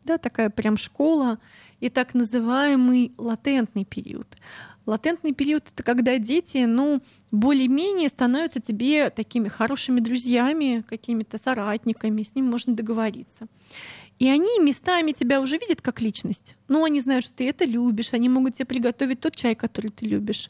Да, 0.04 0.18
такая 0.18 0.50
прям 0.50 0.76
школа 0.76 1.40
и 1.80 1.90
так 1.90 2.14
называемый 2.14 3.14
латентный 3.18 3.86
период. 3.86 4.28
Латентный 4.86 5.32
период— 5.32 5.64
это 5.74 5.82
когда 5.82 6.18
дети, 6.18 6.66
ну, 6.66 7.02
более-менее 7.32 8.10
становятся 8.10 8.60
тебе 8.60 9.10
такими 9.10 9.48
хорошими 9.48 10.02
друзьями, 10.02 10.84
какими-то 10.90 11.38
соратниками, 11.38 12.24
с 12.24 12.36
ним 12.36 12.48
можно 12.48 12.76
договориться. 12.76 13.48
И 14.20 14.28
они 14.28 14.60
местами 14.60 15.14
тебя 15.14 15.40
уже 15.40 15.58
видят 15.58 15.82
как 15.82 16.02
личность. 16.02 16.56
Ну, 16.68 16.84
они 16.84 17.00
знают, 17.00 17.26
что 17.26 17.34
ты 17.36 17.48
это 17.48 17.64
любишь, 17.64 18.12
они 18.12 18.28
могут 18.28 18.56
тебе 18.56 18.66
приготовить 18.66 19.22
тот 19.22 19.36
чай, 19.36 19.56
который 19.56 19.90
ты 19.90 20.06
любишь. 20.06 20.50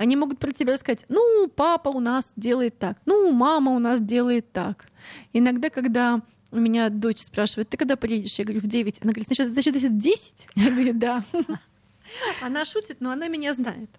Они 0.00 0.16
могут 0.16 0.38
про 0.38 0.50
тебя 0.50 0.78
сказать, 0.78 1.04
ну, 1.10 1.46
папа 1.54 1.90
у 1.90 2.00
нас 2.00 2.32
делает 2.34 2.78
так, 2.78 2.96
ну, 3.04 3.30
мама 3.32 3.72
у 3.72 3.78
нас 3.78 4.00
делает 4.00 4.50
так. 4.50 4.86
Иногда, 5.34 5.68
когда 5.68 6.22
у 6.50 6.56
меня 6.56 6.88
дочь 6.88 7.18
спрашивает, 7.18 7.68
ты 7.68 7.76
когда 7.76 7.96
приедешь? 7.96 8.38
Я 8.38 8.46
говорю, 8.46 8.60
в 8.60 8.66
9. 8.66 9.00
Она 9.02 9.12
говорит, 9.12 9.26
значит, 9.26 9.52
значит, 9.52 9.76
это 9.76 9.90
10? 9.90 10.48
Я 10.54 10.70
говорю, 10.70 10.94
да. 10.94 11.22
Она 12.40 12.64
шутит, 12.64 12.96
но 13.00 13.10
она 13.10 13.28
меня 13.28 13.52
знает. 13.52 13.90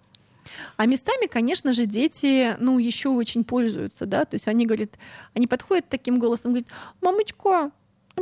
А 0.76 0.86
местами, 0.86 1.28
конечно 1.28 1.72
же, 1.72 1.86
дети, 1.86 2.56
ну, 2.58 2.80
еще 2.80 3.10
очень 3.10 3.44
пользуются, 3.44 4.04
да, 4.04 4.24
то 4.24 4.34
есть 4.34 4.48
они 4.48 4.66
говорят, 4.66 4.98
они 5.34 5.46
подходят 5.46 5.88
таким 5.88 6.18
голосом, 6.18 6.50
говорят, 6.50 6.68
мамочка, 7.00 7.70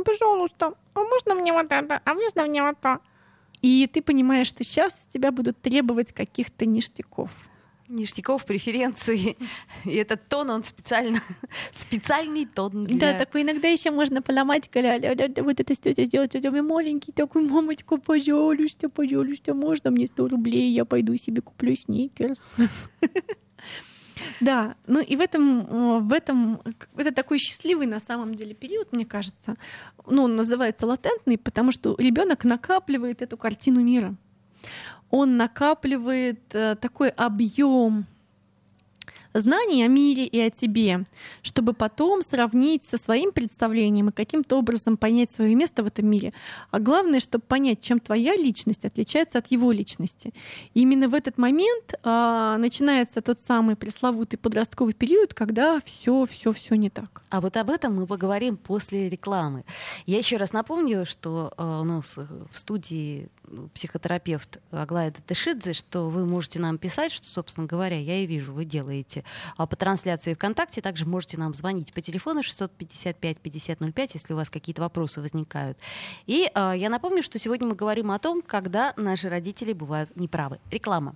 пожалуйста, 0.05 0.75
а 0.93 0.99
можно 0.99 1.33
мне 1.33 1.51
вот 1.51 1.71
это, 1.71 1.99
а 2.05 2.13
можно 2.13 2.45
мне 2.45 2.61
вот 2.61 2.79
то? 2.79 2.99
И 3.63 3.89
ты 3.91 4.03
понимаешь, 4.03 4.47
что 4.47 4.63
сейчас 4.63 5.07
тебя 5.11 5.31
будут 5.31 5.59
требовать 5.59 6.13
каких-то 6.13 6.67
ништяков 6.67 7.31
ништяков, 7.91 8.45
преференций. 8.45 9.37
И 9.85 9.95
этот 9.95 10.27
тон, 10.27 10.49
он 10.49 10.63
специально, 10.63 11.21
специальный 11.71 12.45
тон 12.45 12.85
для... 12.85 13.13
Да, 13.13 13.19
такой 13.19 13.43
иногда 13.43 13.67
еще 13.67 13.91
можно 13.91 14.21
поломать, 14.21 14.69
когда 14.69 14.93
вот 15.43 15.59
это 15.59 15.75
тетя 15.75 16.03
сделать, 16.03 16.31
тетя 16.31 16.51
мой 16.51 16.61
маленький 16.61 17.11
такой, 17.11 17.47
мамочка, 17.47 17.97
пожалуйста, 17.97 18.89
пожалуйста, 18.89 19.53
можно 19.53 19.91
мне 19.91 20.07
100 20.07 20.27
рублей, 20.27 20.71
я 20.71 20.85
пойду 20.85 21.15
себе 21.15 21.41
куплю 21.41 21.75
сникерс. 21.75 22.41
Да, 24.39 24.75
ну 24.87 24.99
и 24.99 25.15
в 25.15 25.19
этом, 25.19 26.07
в 26.07 26.13
этом, 26.13 26.61
это 26.95 27.11
такой 27.11 27.39
счастливый 27.39 27.87
на 27.87 27.99
самом 27.99 28.35
деле 28.35 28.53
период, 28.53 28.91
мне 28.91 29.05
кажется. 29.05 29.55
Ну, 30.05 30.23
он 30.23 30.35
называется 30.35 30.85
латентный, 30.85 31.37
потому 31.37 31.71
что 31.71 31.95
ребенок 31.97 32.43
накапливает 32.43 33.21
эту 33.21 33.37
картину 33.37 33.81
мира 33.81 34.15
он 35.11 35.37
накапливает 35.37 36.39
э, 36.53 36.75
такой 36.75 37.09
объем 37.09 38.07
знаний 39.33 39.83
о 39.83 39.87
мире 39.87 40.25
и 40.25 40.39
о 40.39 40.49
тебе, 40.49 41.03
чтобы 41.41 41.73
потом 41.73 42.21
сравнить 42.21 42.83
со 42.83 42.97
своим 42.97 43.31
представлением 43.31 44.09
и 44.09 44.11
каким-то 44.11 44.57
образом 44.57 44.97
понять 44.97 45.31
свое 45.31 45.55
место 45.55 45.83
в 45.83 45.87
этом 45.87 46.07
мире. 46.07 46.33
А 46.71 46.79
главное, 46.79 47.19
чтобы 47.19 47.43
понять, 47.47 47.81
чем 47.81 47.99
твоя 47.99 48.35
личность 48.35 48.85
отличается 48.85 49.37
от 49.37 49.47
его 49.47 49.71
личности. 49.71 50.33
И 50.73 50.81
именно 50.81 51.07
в 51.07 51.13
этот 51.13 51.37
момент 51.37 51.93
а, 52.03 52.57
начинается 52.57 53.21
тот 53.21 53.39
самый 53.39 53.75
пресловутый 53.75 54.37
подростковый 54.37 54.93
период, 54.93 55.33
когда 55.33 55.79
все, 55.83 56.25
все, 56.25 56.51
все 56.51 56.75
не 56.75 56.89
так. 56.89 57.21
А 57.29 57.41
вот 57.41 57.57
об 57.57 57.69
этом 57.69 57.95
мы 57.95 58.07
поговорим 58.07 58.57
после 58.57 59.09
рекламы. 59.09 59.63
Я 60.05 60.17
еще 60.17 60.37
раз 60.37 60.53
напомню, 60.53 61.05
что 61.05 61.53
а, 61.57 61.81
у 61.81 61.83
нас 61.83 62.17
в 62.17 62.57
студии 62.57 63.29
психотерапевт 63.73 64.59
Аглая 64.71 65.11
Датышидзе, 65.11 65.73
что 65.73 66.09
вы 66.09 66.25
можете 66.25 66.59
нам 66.59 66.77
писать, 66.77 67.11
что, 67.11 67.27
собственно 67.27 67.67
говоря, 67.67 67.99
я 67.99 68.17
и 68.19 68.25
вижу, 68.25 68.53
вы 68.53 68.65
делаете 68.65 69.23
а 69.57 69.65
по 69.65 69.75
трансляции 69.75 70.33
ВКонтакте. 70.33 70.81
Также 70.81 71.05
можете 71.05 71.37
нам 71.37 71.53
звонить 71.53 71.93
по 71.93 72.01
телефону 72.01 72.41
655-5005, 72.41 74.11
если 74.13 74.33
у 74.33 74.35
вас 74.35 74.49
какие-то 74.49 74.81
вопросы 74.81 75.21
возникают. 75.21 75.77
И 76.25 76.49
э, 76.53 76.73
я 76.75 76.89
напомню, 76.89 77.23
что 77.23 77.39
сегодня 77.39 77.67
мы 77.67 77.75
говорим 77.75 78.11
о 78.11 78.19
том, 78.19 78.41
когда 78.41 78.93
наши 78.97 79.29
родители 79.29 79.73
бывают 79.73 80.15
неправы. 80.15 80.59
Реклама. 80.69 81.15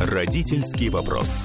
Родительский 0.00 0.88
вопрос. 0.88 1.44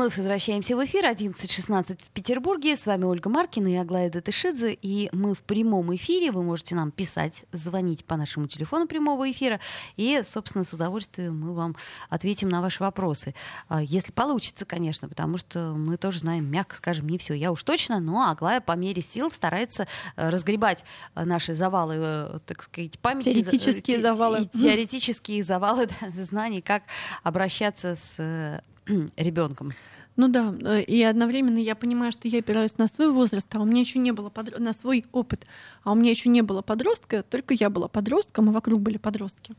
Вновь 0.00 0.16
возвращаемся 0.16 0.76
в 0.76 0.84
эфир. 0.86 1.04
11.16 1.04 1.98
в 2.02 2.10
Петербурге. 2.12 2.74
С 2.74 2.86
вами 2.86 3.04
Ольга 3.04 3.28
Маркина 3.28 3.68
и 3.68 3.74
Аглая 3.74 4.08
Датышидзе. 4.08 4.72
И 4.72 5.10
мы 5.12 5.34
в 5.34 5.42
прямом 5.42 5.94
эфире. 5.94 6.30
Вы 6.30 6.42
можете 6.42 6.74
нам 6.74 6.90
писать, 6.90 7.44
звонить 7.52 8.06
по 8.06 8.16
нашему 8.16 8.46
телефону 8.46 8.86
прямого 8.86 9.30
эфира. 9.30 9.60
И, 9.98 10.22
собственно, 10.24 10.64
с 10.64 10.72
удовольствием 10.72 11.38
мы 11.38 11.52
вам 11.52 11.76
ответим 12.08 12.48
на 12.48 12.62
ваши 12.62 12.82
вопросы. 12.82 13.34
А, 13.68 13.82
если 13.82 14.10
получится, 14.10 14.64
конечно, 14.64 15.06
потому 15.06 15.36
что 15.36 15.74
мы 15.74 15.98
тоже 15.98 16.20
знаем, 16.20 16.50
мягко 16.50 16.76
скажем, 16.76 17.06
не 17.06 17.18
все. 17.18 17.34
Я 17.34 17.52
уж 17.52 17.62
точно, 17.62 18.00
но 18.00 18.30
Аглая 18.30 18.62
по 18.62 18.72
мере 18.72 19.02
сил 19.02 19.30
старается 19.30 19.86
э, 20.16 20.30
разгребать 20.30 20.82
э, 21.14 21.26
наши 21.26 21.54
завалы, 21.54 21.96
э, 21.98 22.38
так 22.46 22.62
сказать, 22.62 22.98
памяти. 23.00 23.34
Теоретические 23.34 24.00
завалы. 24.00 24.46
Теоретические 24.54 25.44
завалы 25.44 25.90
знаний, 26.14 26.62
как 26.62 26.84
обращаться 27.22 27.96
с 27.96 28.62
ребенком. 29.16 29.72
Ну 30.16 30.28
да, 30.28 30.54
э, 30.60 30.82
и 30.82 31.02
одновременно 31.02 31.58
я 31.58 31.74
понимаю, 31.74 32.12
что 32.12 32.28
я 32.28 32.40
опираюсь 32.40 32.76
на 32.78 32.88
свой 32.88 33.10
возраст, 33.10 33.46
а 33.54 33.60
у 33.60 33.64
меня 33.64 33.80
еще 33.80 33.98
не 33.98 34.12
было 34.12 34.28
подро... 34.28 34.58
на 34.58 34.72
свой 34.72 35.04
опыт, 35.12 35.46
а 35.82 35.92
у 35.92 35.94
меня 35.94 36.10
еще 36.10 36.28
не 36.28 36.42
было 36.42 36.62
подростка, 36.62 37.22
только 37.22 37.54
я 37.54 37.70
была 37.70 37.88
подростком, 37.88 38.48
а 38.48 38.52
вокруг 38.52 38.80
были 38.80 38.98
подростки. 38.98 39.54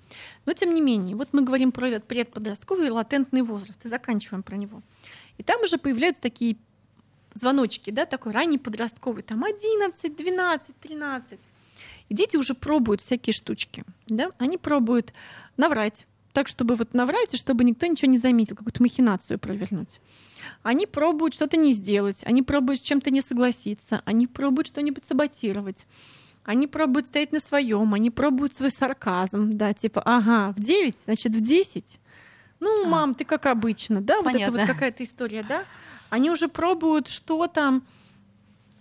Но 0.45 0.53
тем 0.53 0.73
не 0.73 0.81
менее, 0.81 1.15
вот 1.15 1.29
мы 1.31 1.41
говорим 1.41 1.71
про 1.71 1.87
этот 1.87 2.05
предподростковый 2.05 2.89
латентный 2.89 3.41
возраст 3.41 3.83
и 3.85 3.87
заканчиваем 3.87 4.43
про 4.43 4.55
него. 4.55 4.81
И 5.37 5.43
там 5.43 5.61
уже 5.61 5.77
появляются 5.77 6.21
такие 6.21 6.57
звоночки, 7.33 7.89
да, 7.89 8.05
такой 8.05 8.33
ранний 8.33 8.57
подростковый, 8.57 9.23
там 9.23 9.43
11, 9.43 10.15
12, 10.15 10.75
13. 10.79 11.39
И 12.09 12.13
дети 12.13 12.35
уже 12.35 12.53
пробуют 12.53 13.01
всякие 13.01 13.33
штучки, 13.33 13.85
да, 14.07 14.31
они 14.37 14.57
пробуют 14.57 15.13
наврать, 15.55 16.05
так, 16.33 16.47
чтобы 16.47 16.75
вот 16.75 16.93
наврать, 16.93 17.33
и 17.33 17.37
чтобы 17.37 17.63
никто 17.63 17.85
ничего 17.85 18.11
не 18.11 18.17
заметил, 18.17 18.55
какую-то 18.55 18.81
махинацию 18.81 19.39
провернуть. 19.39 19.99
Они 20.63 20.85
пробуют 20.85 21.33
что-то 21.33 21.57
не 21.57 21.73
сделать, 21.73 22.23
они 22.25 22.41
пробуют 22.41 22.79
с 22.79 22.83
чем-то 22.83 23.11
не 23.11 23.21
согласиться, 23.21 24.01
они 24.05 24.27
пробуют 24.27 24.67
что-нибудь 24.67 25.05
саботировать. 25.05 25.85
Они 26.43 26.65
пробуют 26.67 27.07
стоять 27.07 27.31
на 27.31 27.39
своем, 27.39 27.93
они 27.93 28.09
пробуют 28.09 28.55
свой 28.55 28.71
сарказм, 28.71 29.57
да, 29.57 29.73
типа, 29.73 30.01
ага, 30.03 30.53
в 30.53 30.59
9, 30.59 30.99
значит, 31.05 31.35
в 31.35 31.41
10. 31.41 31.99
Ну, 32.59 32.85
а. 32.85 32.87
мам, 32.87 33.15
ты 33.15 33.25
как 33.25 33.45
обычно, 33.45 34.01
да, 34.01 34.21
Понятно. 34.23 34.31
вот 34.31 34.41
это 34.41 34.51
вот 34.51 34.73
какая-то 34.75 35.03
история, 35.03 35.43
да. 35.43 35.65
Они 36.09 36.31
уже 36.31 36.47
пробуют 36.47 37.09
что-то, 37.09 37.81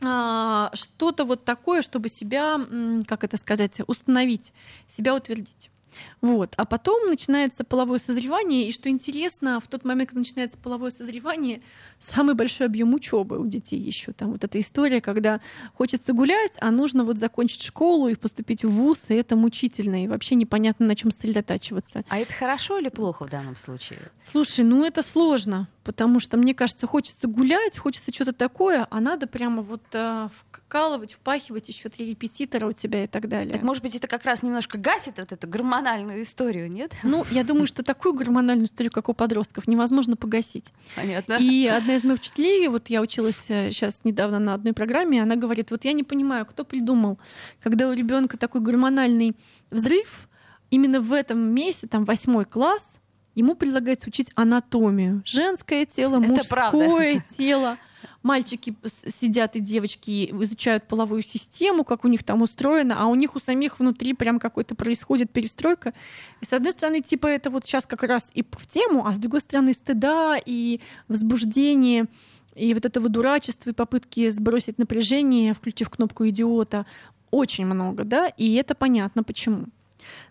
а, 0.00 0.71
что-то 0.75 1.25
вот 1.25 1.45
такое, 1.45 1.83
чтобы 1.83 2.09
себя, 2.09 2.59
как 3.07 3.25
это 3.25 3.37
сказать, 3.37 3.80
установить, 3.87 4.52
себя 4.87 5.14
утвердить. 5.14 5.71
Вот. 6.20 6.54
А 6.56 6.64
потом 6.64 7.09
начинается 7.09 7.64
половое 7.64 7.99
созревание, 7.99 8.68
и 8.68 8.73
что 8.73 8.88
интересно, 8.88 9.61
в 9.61 9.68
тот 9.68 9.85
момент, 9.85 10.11
когда 10.11 10.20
начинается 10.20 10.59
половое 10.59 10.90
созревание, 10.90 11.62
самый 11.99 12.35
большой 12.35 12.66
объем 12.66 12.94
учебы 12.94 13.38
у 13.38 13.47
детей 13.47 13.78
еще. 13.78 14.12
Там 14.12 14.32
вот 14.32 14.44
эта 14.44 14.61
история, 14.61 15.00
когда 15.00 15.40
хочется 15.75 16.12
гулять, 16.12 16.56
а 16.61 16.70
нужно 16.70 17.04
вот 17.04 17.18
закончить 17.18 17.62
школу 17.62 18.09
и 18.09 18.14
поступить 18.14 18.64
в 18.64 18.70
ВУЗ, 18.70 19.06
и 19.09 19.14
это 19.14 19.37
мучительно, 19.37 20.04
и 20.04 20.09
вообще 20.09 20.35
непонятно, 20.35 20.87
на 20.87 20.97
чем 20.97 21.11
сосредотачиваться. 21.11 22.04
А 22.09 22.18
это 22.18 22.32
хорошо 22.32 22.78
или 22.78 22.88
плохо 22.88 23.25
в 23.26 23.30
данном 23.30 23.56
случае? 23.56 24.00
Слушай, 24.20 24.64
ну 24.64 24.85
это 24.85 25.02
сложно, 25.02 25.68
потому 25.90 26.20
что, 26.20 26.37
мне 26.37 26.54
кажется, 26.54 26.87
хочется 26.87 27.26
гулять, 27.26 27.76
хочется 27.76 28.14
что-то 28.14 28.32
такое, 28.32 28.87
а 28.90 29.00
надо 29.00 29.26
прямо 29.26 29.61
вот 29.61 29.82
э, 29.92 30.28
вкалывать, 30.30 31.14
впахивать 31.14 31.66
еще 31.66 31.88
три 31.88 32.06
репетитора 32.06 32.68
у 32.68 32.73
тебя 32.73 33.02
и 33.02 33.06
так 33.09 33.26
далее. 33.26 33.54
Так, 33.54 33.64
может 33.64 33.82
быть, 33.82 33.97
это 33.97 34.06
как 34.06 34.25
раз 34.25 34.44
немножко 34.44 34.78
гасит 34.78 35.18
вот 35.18 35.32
эту 35.32 35.49
гормональную 35.49 36.23
историю, 36.23 36.70
нет? 36.70 36.92
Ну, 37.02 37.26
я 37.32 37.42
думаю, 37.42 37.66
что 37.66 37.82
такую 37.82 38.14
гормональную 38.14 38.66
историю, 38.66 38.92
как 38.92 39.09
у 39.09 39.14
подростков, 39.14 39.66
невозможно 39.66 40.14
погасить. 40.14 40.66
Понятно. 40.94 41.38
И 41.40 41.66
одна 41.66 41.97
из 41.97 42.04
моих 42.04 42.20
учителей, 42.20 42.68
вот 42.68 42.88
я 42.88 43.00
училась 43.00 43.47
сейчас 43.47 43.97
э, 43.97 44.00
недавно 44.04 44.38
на 44.38 44.54
одной 44.54 44.75
программе, 44.75 45.20
она 45.20 45.35
говорит, 45.35 45.73
вот 45.73 45.85
я 45.85 45.92
не 45.92 46.04
понимаю, 46.04 46.47
кто 46.47 46.64
придумал, 46.64 47.18
когда 47.61 47.88
у 47.88 47.92
ребенка 47.92 48.38
такой 48.38 48.61
гормональный 48.61 49.35
взрыв, 49.73 50.28
именно 50.70 51.00
в 51.00 51.12
этом 51.12 51.40
месяце, 51.40 51.88
там 51.88 52.04
восьмой 52.04 52.44
класс, 52.44 53.00
ему 53.34 53.54
предлагается 53.54 54.08
учить 54.08 54.30
анатомию. 54.34 55.22
Женское 55.25 55.87
тело, 55.87 56.18
Это 56.18 56.28
мужское 56.28 56.49
правда. 56.49 57.25
тело. 57.37 57.78
Мальчики 58.22 58.75
сидят 59.06 59.56
и 59.56 59.60
девочки 59.60 60.30
изучают 60.30 60.87
половую 60.87 61.22
систему, 61.22 61.84
как 61.84 62.04
у 62.04 62.08
них 62.08 62.22
там 62.22 62.42
устроено, 62.42 62.96
а 62.99 63.06
у 63.06 63.14
них 63.14 63.34
у 63.34 63.40
самих 63.40 63.78
внутри 63.78 64.12
прям 64.12 64.38
какой-то 64.38 64.75
происходит 64.75 65.30
перестройка. 65.30 65.94
И 66.42 66.44
с 66.44 66.52
одной 66.52 66.72
стороны, 66.72 67.00
типа 67.00 67.28
это 67.28 67.49
вот 67.49 67.64
сейчас 67.64 67.87
как 67.87 68.02
раз 68.02 68.30
и 68.34 68.42
в 68.42 68.66
тему, 68.66 69.06
а 69.06 69.12
с 69.12 69.18
другой 69.18 69.40
стороны 69.40 69.72
стыда 69.72 70.37
и 70.44 70.80
возбуждение 71.08 72.06
и 72.54 72.75
вот 72.75 72.84
этого 72.84 73.08
дурачества 73.08 73.70
и 73.70 73.75
попытки 73.75 74.28
сбросить 74.28 74.76
напряжение, 74.76 75.54
включив 75.54 75.88
кнопку 75.88 76.28
идиота, 76.28 76.84
очень 77.30 77.64
много, 77.64 78.04
да, 78.04 78.28
и 78.28 78.54
это 78.54 78.75
понятно 78.75 79.22
почему. 79.22 79.66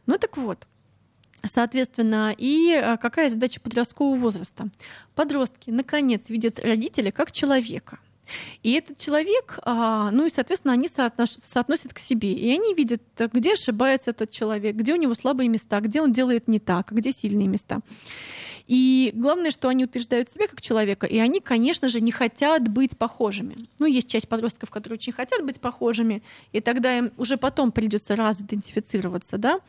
Ну 0.05 0.17
так 0.17 0.37
вот, 0.37 0.67
Соответственно, 1.43 2.33
и 2.37 2.73
а, 2.73 2.97
какая 2.97 3.29
задача 3.29 3.59
подросткового 3.61 4.17
возраста? 4.17 4.69
Подростки, 5.15 5.69
наконец, 5.69 6.29
видят 6.29 6.59
родителя 6.59 7.11
как 7.11 7.31
человека. 7.31 7.99
И 8.61 8.73
этот 8.73 8.97
человек, 8.97 9.59
а, 9.63 10.11
ну 10.11 10.25
и, 10.25 10.29
соответственно, 10.29 10.73
они 10.73 10.87
соотносят 10.87 11.93
к 11.93 11.99
себе. 11.99 12.33
И 12.33 12.51
они 12.51 12.73
видят, 12.73 13.01
где 13.33 13.53
ошибается 13.53 14.11
этот 14.11 14.31
человек, 14.31 14.75
где 14.75 14.93
у 14.93 14.97
него 14.97 15.15
слабые 15.15 15.49
места, 15.49 15.79
где 15.81 16.01
он 16.01 16.11
делает 16.11 16.47
не 16.47 16.59
так, 16.59 16.91
где 16.91 17.11
сильные 17.11 17.47
места. 17.47 17.79
И 18.69 19.09
главное, 19.15 19.49
что 19.49 19.67
они 19.67 19.85
утверждают 19.85 20.29
себя 20.29 20.47
как 20.47 20.61
человека, 20.61 21.07
и 21.07 21.17
они, 21.17 21.39
конечно 21.39 21.89
же, 21.89 22.01
не 22.01 22.11
хотят 22.11 22.67
быть 22.67 22.95
похожими. 22.95 23.67
Ну, 23.79 23.87
есть 23.87 24.07
часть 24.07 24.29
подростков, 24.29 24.69
которые 24.69 24.97
очень 24.97 25.11
хотят 25.11 25.43
быть 25.43 25.59
похожими, 25.59 26.21
и 26.51 26.61
тогда 26.61 26.95
им 26.95 27.11
уже 27.17 27.37
потом 27.37 27.71
придется 27.71 28.15
разидентифицироваться, 28.15 29.39
да. 29.39 29.59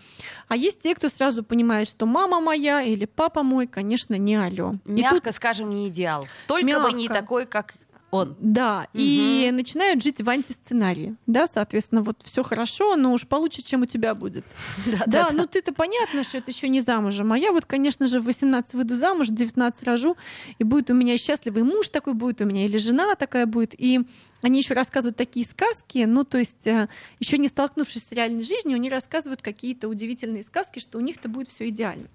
А 0.49 0.57
есть 0.57 0.80
те, 0.80 0.95
кто 0.95 1.09
сразу 1.09 1.42
понимает, 1.42 1.88
что 1.88 2.04
мама 2.04 2.40
моя 2.40 2.83
или 2.83 3.07
папа 3.07 3.42
мой, 3.42 3.66
конечно, 3.66 4.16
не 4.19 4.37
алё. 4.37 4.75
Мягко 4.85 5.16
и 5.16 5.21
тут... 5.21 5.35
скажем, 5.35 5.71
не 5.71 5.88
идеал. 5.88 6.26
Только 6.47 6.66
Мягко. 6.66 6.90
бы 6.90 6.92
не 6.92 7.09
такой, 7.09 7.47
как 7.47 7.76
он. 8.10 8.36
Да, 8.40 8.88
угу. 8.92 9.02
и 9.02 9.50
начинают 9.52 10.02
жить 10.02 10.20
в 10.20 10.28
антисценарии. 10.28 11.16
Да, 11.26 11.46
соответственно, 11.46 12.02
вот 12.02 12.22
все 12.24 12.42
хорошо, 12.42 12.96
но 12.96 13.12
уж 13.12 13.26
получше, 13.26 13.62
чем 13.62 13.82
у 13.82 13.86
тебя 13.86 14.14
будет. 14.14 14.44
Да, 14.90 15.04
да, 15.06 15.30
ну 15.32 15.46
ты-то 15.46 15.72
понятно, 15.72 16.24
что 16.24 16.38
это 16.38 16.50
еще 16.50 16.68
не 16.68 16.80
замужем. 16.80 17.32
А 17.32 17.38
я 17.38 17.52
вот, 17.52 17.64
конечно 17.64 18.06
же, 18.06 18.20
в 18.20 18.24
18 18.24 18.74
выйду 18.74 18.96
замуж, 18.96 19.28
в 19.28 19.34
19 19.34 19.82
рожу, 19.84 20.16
и 20.58 20.64
будет 20.64 20.90
у 20.90 20.94
меня 20.94 21.16
счастливый 21.16 21.62
муж 21.62 21.88
такой 21.88 22.14
будет 22.14 22.40
у 22.40 22.44
меня, 22.44 22.64
или 22.64 22.76
жена 22.76 23.14
такая 23.14 23.46
будет. 23.46 23.74
И 23.78 24.00
они 24.42 24.60
еще 24.60 24.74
рассказывают 24.74 25.16
такие 25.16 25.46
сказки, 25.46 26.04
ну, 26.06 26.24
то 26.24 26.38
есть 26.38 26.66
э, 26.66 26.88
еще 27.18 27.38
не 27.38 27.48
столкнувшись 27.48 28.04
с 28.04 28.12
реальной 28.12 28.42
жизнью, 28.42 28.76
они 28.76 28.90
рассказывают 28.90 29.42
какие-то 29.42 29.88
удивительные 29.88 30.42
сказки, 30.42 30.78
что 30.78 30.98
у 30.98 31.00
них-то 31.00 31.28
будет 31.28 31.48
все 31.48 31.68
идеально. 31.68 32.08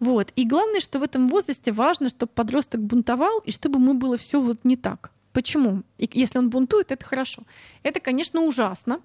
Вот. 0.00 0.32
И 0.36 0.44
главное, 0.44 0.80
что 0.80 0.98
в 0.98 1.02
этом 1.02 1.28
возрасте 1.28 1.72
важно, 1.72 2.08
чтобы 2.08 2.32
подросток 2.34 2.80
бунтовал, 2.80 3.40
и 3.40 3.50
чтобы 3.50 3.78
ему 3.78 3.94
было 3.94 4.16
все 4.16 4.40
вот 4.40 4.58
не 4.64 4.76
так. 4.76 5.10
Почему? 5.32 5.82
И 5.98 6.08
если 6.12 6.38
он 6.38 6.50
бунтует, 6.50 6.92
это 6.92 7.04
хорошо. 7.04 7.42
Это, 7.82 8.00
конечно, 8.00 8.40
ужасно. 8.42 9.00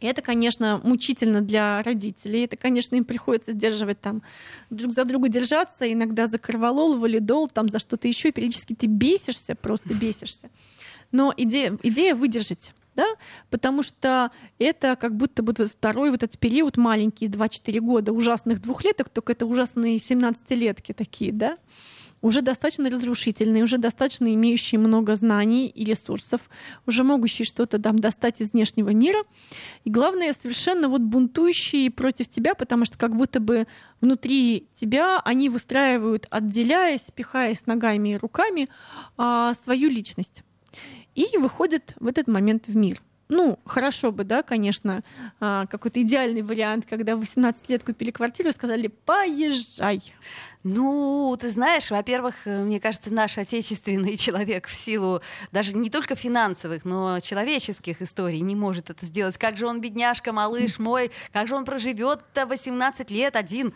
Это, 0.00 0.20
конечно, 0.20 0.80
мучительно 0.82 1.40
для 1.40 1.82
родителей. 1.82 2.44
Это, 2.44 2.56
конечно, 2.56 2.96
им 2.96 3.04
приходится 3.04 3.52
сдерживать 3.52 4.00
там 4.00 4.22
друг 4.70 4.92
за 4.92 5.04
друга 5.04 5.28
держаться, 5.28 5.90
иногда 5.90 6.26
за 6.26 6.38
корвалол, 6.38 6.98
валидол, 6.98 7.48
там 7.48 7.68
за 7.68 7.78
что-то 7.78 8.08
еще. 8.08 8.32
Периодически 8.32 8.74
ты 8.74 8.86
бесишься, 8.86 9.54
просто 9.54 9.94
бесишься. 9.94 10.50
Но 11.12 11.32
идея, 11.36 11.78
идея 11.82 12.14
выдержать 12.14 12.72
да, 12.94 13.06
потому 13.50 13.82
что 13.82 14.30
это 14.58 14.96
как 14.96 15.16
будто 15.16 15.42
бы 15.42 15.52
второй 15.52 16.10
вот 16.10 16.22
этот 16.22 16.38
период 16.38 16.76
маленький, 16.76 17.26
2-4 17.26 17.80
года 17.80 18.12
ужасных 18.12 18.60
двухлеток, 18.60 19.08
только 19.08 19.32
это 19.32 19.46
ужасные 19.46 19.96
17-летки 19.96 20.92
такие, 20.92 21.32
да, 21.32 21.56
уже 22.22 22.40
достаточно 22.40 22.88
разрушительные, 22.88 23.64
уже 23.64 23.78
достаточно 23.78 24.32
имеющие 24.32 24.78
много 24.78 25.16
знаний 25.16 25.66
и 25.66 25.84
ресурсов, 25.84 26.40
уже 26.86 27.02
могущие 27.02 27.44
что-то 27.44 27.82
там 27.82 27.98
достать 27.98 28.40
из 28.40 28.52
внешнего 28.52 28.90
мира. 28.90 29.18
И 29.84 29.90
главное, 29.90 30.32
совершенно 30.32 30.88
вот 30.88 31.02
бунтующие 31.02 31.90
против 31.90 32.28
тебя, 32.28 32.54
потому 32.54 32.84
что 32.84 32.96
как 32.96 33.16
будто 33.16 33.40
бы 33.40 33.66
внутри 34.00 34.68
тебя 34.72 35.20
они 35.24 35.48
выстраивают, 35.48 36.28
отделяясь, 36.30 37.10
пихаясь 37.14 37.66
ногами 37.66 38.10
и 38.10 38.16
руками, 38.16 38.68
а, 39.16 39.52
свою 39.54 39.90
личность. 39.90 40.44
И 41.14 41.36
выходят 41.38 41.94
в 42.00 42.06
этот 42.06 42.28
момент 42.28 42.66
в 42.66 42.76
мир. 42.76 43.02
Ну, 43.28 43.58
хорошо 43.64 44.12
бы, 44.12 44.24
да, 44.24 44.42
конечно, 44.42 45.02
а, 45.40 45.66
какой-то 45.66 46.02
идеальный 46.02 46.42
вариант, 46.42 46.84
когда 46.86 47.16
в 47.16 47.20
18 47.20 47.66
лет 47.70 47.82
купили 47.82 48.10
квартиру 48.10 48.50
и 48.50 48.52
сказали 48.52 48.88
«поезжай». 48.88 50.02
Ну, 50.64 51.34
ты 51.40 51.48
знаешь, 51.48 51.90
во-первых, 51.90 52.46
э, 52.46 52.62
мне 52.62 52.78
кажется, 52.78 53.12
наш 53.12 53.38
отечественный 53.38 54.16
человек 54.18 54.66
в 54.66 54.74
силу 54.74 55.22
даже 55.50 55.72
не 55.74 55.88
только 55.88 56.14
финансовых, 56.14 56.84
но 56.84 57.20
человеческих 57.20 58.02
историй 58.02 58.40
не 58.40 58.54
может 58.54 58.90
это 58.90 59.06
сделать. 59.06 59.38
Как 59.38 59.56
же 59.56 59.66
он, 59.66 59.80
бедняжка, 59.80 60.32
малыш 60.32 60.78
мой, 60.78 61.10
как 61.32 61.48
же 61.48 61.56
он 61.56 61.64
проживет-то 61.64 62.44
18 62.44 63.10
лет 63.10 63.34
один? 63.34 63.72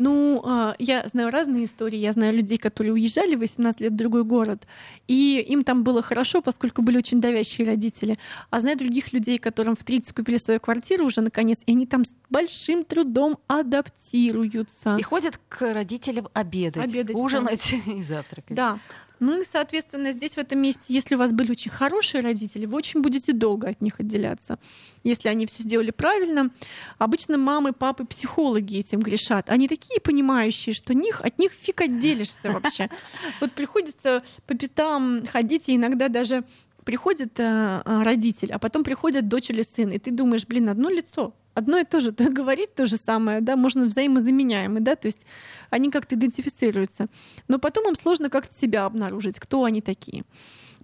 Ну, 0.00 0.40
а, 0.44 0.74
я 0.78 1.06
знаю 1.08 1.30
разные 1.30 1.66
истории. 1.66 1.98
Я 1.98 2.12
знаю 2.12 2.34
людей, 2.34 2.56
которые 2.56 2.94
уезжали 2.94 3.34
в 3.34 3.40
18 3.40 3.82
лет 3.82 3.92
в 3.92 3.96
другой 3.96 4.24
город, 4.24 4.66
и 5.08 5.44
им 5.46 5.62
там 5.62 5.84
было 5.84 6.00
хорошо, 6.00 6.40
поскольку 6.40 6.80
были 6.80 6.96
очень 6.96 7.20
давящие 7.20 7.66
родители. 7.66 8.18
А 8.48 8.60
знаю 8.60 8.78
других 8.78 9.12
людей, 9.12 9.36
которым 9.36 9.76
в 9.76 9.84
30 9.84 10.14
купили 10.14 10.38
свою 10.38 10.58
квартиру 10.58 11.04
уже 11.04 11.20
наконец, 11.20 11.58
и 11.66 11.72
они 11.72 11.86
там 11.86 12.06
с 12.06 12.14
большим 12.30 12.84
трудом 12.84 13.36
адаптируются. 13.46 14.96
И 14.98 15.02
ходят 15.02 15.38
к 15.50 15.70
родителям 15.70 16.28
обедать, 16.32 16.82
обедать 16.82 17.14
ужинать 17.14 17.74
да. 17.84 17.92
и 17.92 18.02
завтракать. 18.02 18.56
Да. 18.56 18.78
Ну 19.20 19.42
и, 19.42 19.44
соответственно, 19.44 20.12
здесь 20.12 20.32
в 20.32 20.38
этом 20.38 20.60
месте, 20.60 20.86
если 20.88 21.14
у 21.14 21.18
вас 21.18 21.32
были 21.32 21.50
очень 21.50 21.70
хорошие 21.70 22.22
родители, 22.22 22.64
вы 22.64 22.76
очень 22.76 23.02
будете 23.02 23.32
долго 23.32 23.68
от 23.68 23.82
них 23.82 24.00
отделяться. 24.00 24.58
Если 25.04 25.28
они 25.28 25.44
все 25.46 25.62
сделали 25.62 25.90
правильно, 25.90 26.50
обычно 26.98 27.36
мамы, 27.36 27.74
папы, 27.74 28.06
психологи 28.06 28.78
этим 28.78 29.00
грешат. 29.00 29.50
Они 29.50 29.68
такие 29.68 30.00
понимающие, 30.00 30.74
что 30.74 30.94
них, 30.94 31.20
от 31.20 31.38
них 31.38 31.52
фиг 31.52 31.82
отделишься 31.82 32.50
вообще. 32.50 32.88
Вот 33.40 33.52
приходится 33.52 34.22
по 34.46 34.54
пятам 34.54 35.26
ходить, 35.26 35.68
и 35.68 35.76
иногда 35.76 36.08
даже 36.08 36.44
приходит 36.84 37.38
э, 37.38 37.82
родитель, 37.84 38.52
а 38.52 38.58
потом 38.58 38.84
приходят 38.84 39.28
дочь 39.28 39.50
или 39.50 39.62
сын, 39.62 39.90
и 39.90 39.98
ты 39.98 40.10
думаешь, 40.10 40.46
блин, 40.46 40.68
одно 40.68 40.88
лицо, 40.88 41.34
одно 41.54 41.78
и 41.78 41.84
то 41.84 42.00
же 42.00 42.12
говорит 42.18 42.74
то 42.74 42.86
же 42.86 42.96
самое, 42.96 43.40
да, 43.40 43.56
можно 43.56 43.84
взаимозаменяемый, 43.84 44.80
да, 44.80 44.96
то 44.96 45.06
есть 45.06 45.26
они 45.70 45.90
как-то 45.90 46.14
идентифицируются. 46.14 47.06
Но 47.48 47.58
потом 47.58 47.88
им 47.88 47.96
сложно 47.96 48.30
как-то 48.30 48.54
себя 48.54 48.84
обнаружить, 48.84 49.38
кто 49.38 49.64
они 49.64 49.80
такие. 49.80 50.24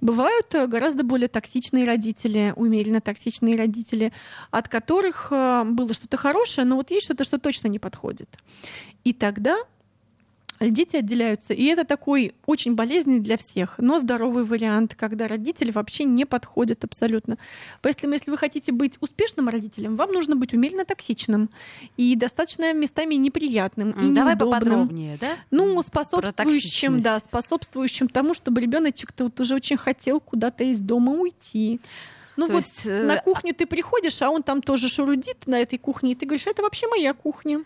Бывают 0.00 0.54
э, 0.54 0.66
гораздо 0.66 1.04
более 1.04 1.28
токсичные 1.28 1.86
родители, 1.86 2.52
умеренно 2.56 3.00
токсичные 3.00 3.56
родители, 3.56 4.12
от 4.50 4.68
которых 4.68 5.28
э, 5.30 5.64
было 5.64 5.94
что-то 5.94 6.18
хорошее, 6.18 6.66
но 6.66 6.76
вот 6.76 6.90
есть 6.90 7.06
что-то, 7.06 7.24
что 7.24 7.38
точно 7.38 7.68
не 7.68 7.78
подходит. 7.78 8.28
И 9.04 9.14
тогда 9.14 9.56
дети 10.60 10.96
отделяются. 10.96 11.54
И 11.54 11.64
это 11.64 11.84
такой 11.84 12.34
очень 12.46 12.74
болезненный 12.74 13.20
для 13.20 13.36
всех, 13.36 13.74
но 13.78 13.98
здоровый 13.98 14.44
вариант, 14.44 14.94
когда 14.94 15.28
родители 15.28 15.70
вообще 15.70 16.04
не 16.04 16.24
подходят 16.24 16.84
абсолютно. 16.84 17.38
Поэтому, 17.82 18.14
если 18.14 18.30
вы 18.30 18.38
хотите 18.38 18.72
быть 18.72 18.96
успешным 19.00 19.48
родителем, 19.48 19.96
вам 19.96 20.12
нужно 20.12 20.36
быть 20.36 20.54
умеренно 20.54 20.84
токсичным 20.84 21.50
и 21.96 22.14
достаточно 22.16 22.72
местами 22.72 23.14
неприятным 23.14 23.90
и 23.90 24.14
Давай 24.14 24.34
неудобным. 24.34 24.60
поподробнее, 24.60 25.18
да? 25.20 25.36
Ну, 25.50 25.80
способствующим, 25.82 27.00
да, 27.00 27.18
способствующим 27.18 28.08
тому, 28.08 28.34
чтобы 28.34 28.60
ребеночек-то 28.60 29.24
вот 29.24 29.38
уже 29.40 29.54
очень 29.54 29.76
хотел 29.76 30.20
куда-то 30.20 30.64
из 30.64 30.80
дома 30.80 31.12
уйти. 31.12 31.80
Ну 32.36 32.46
То 32.46 32.52
вот 32.52 32.58
есть, 32.58 32.86
э... 32.86 33.02
на 33.02 33.18
кухню 33.18 33.54
ты 33.54 33.66
приходишь, 33.66 34.20
а 34.22 34.30
он 34.30 34.42
там 34.42 34.62
тоже 34.62 34.88
шурудит 34.88 35.46
на 35.46 35.60
этой 35.60 35.78
кухне, 35.78 36.12
и 36.12 36.14
ты 36.14 36.26
говоришь, 36.26 36.46
это 36.46 36.62
вообще 36.62 36.86
моя 36.88 37.14
кухня. 37.14 37.64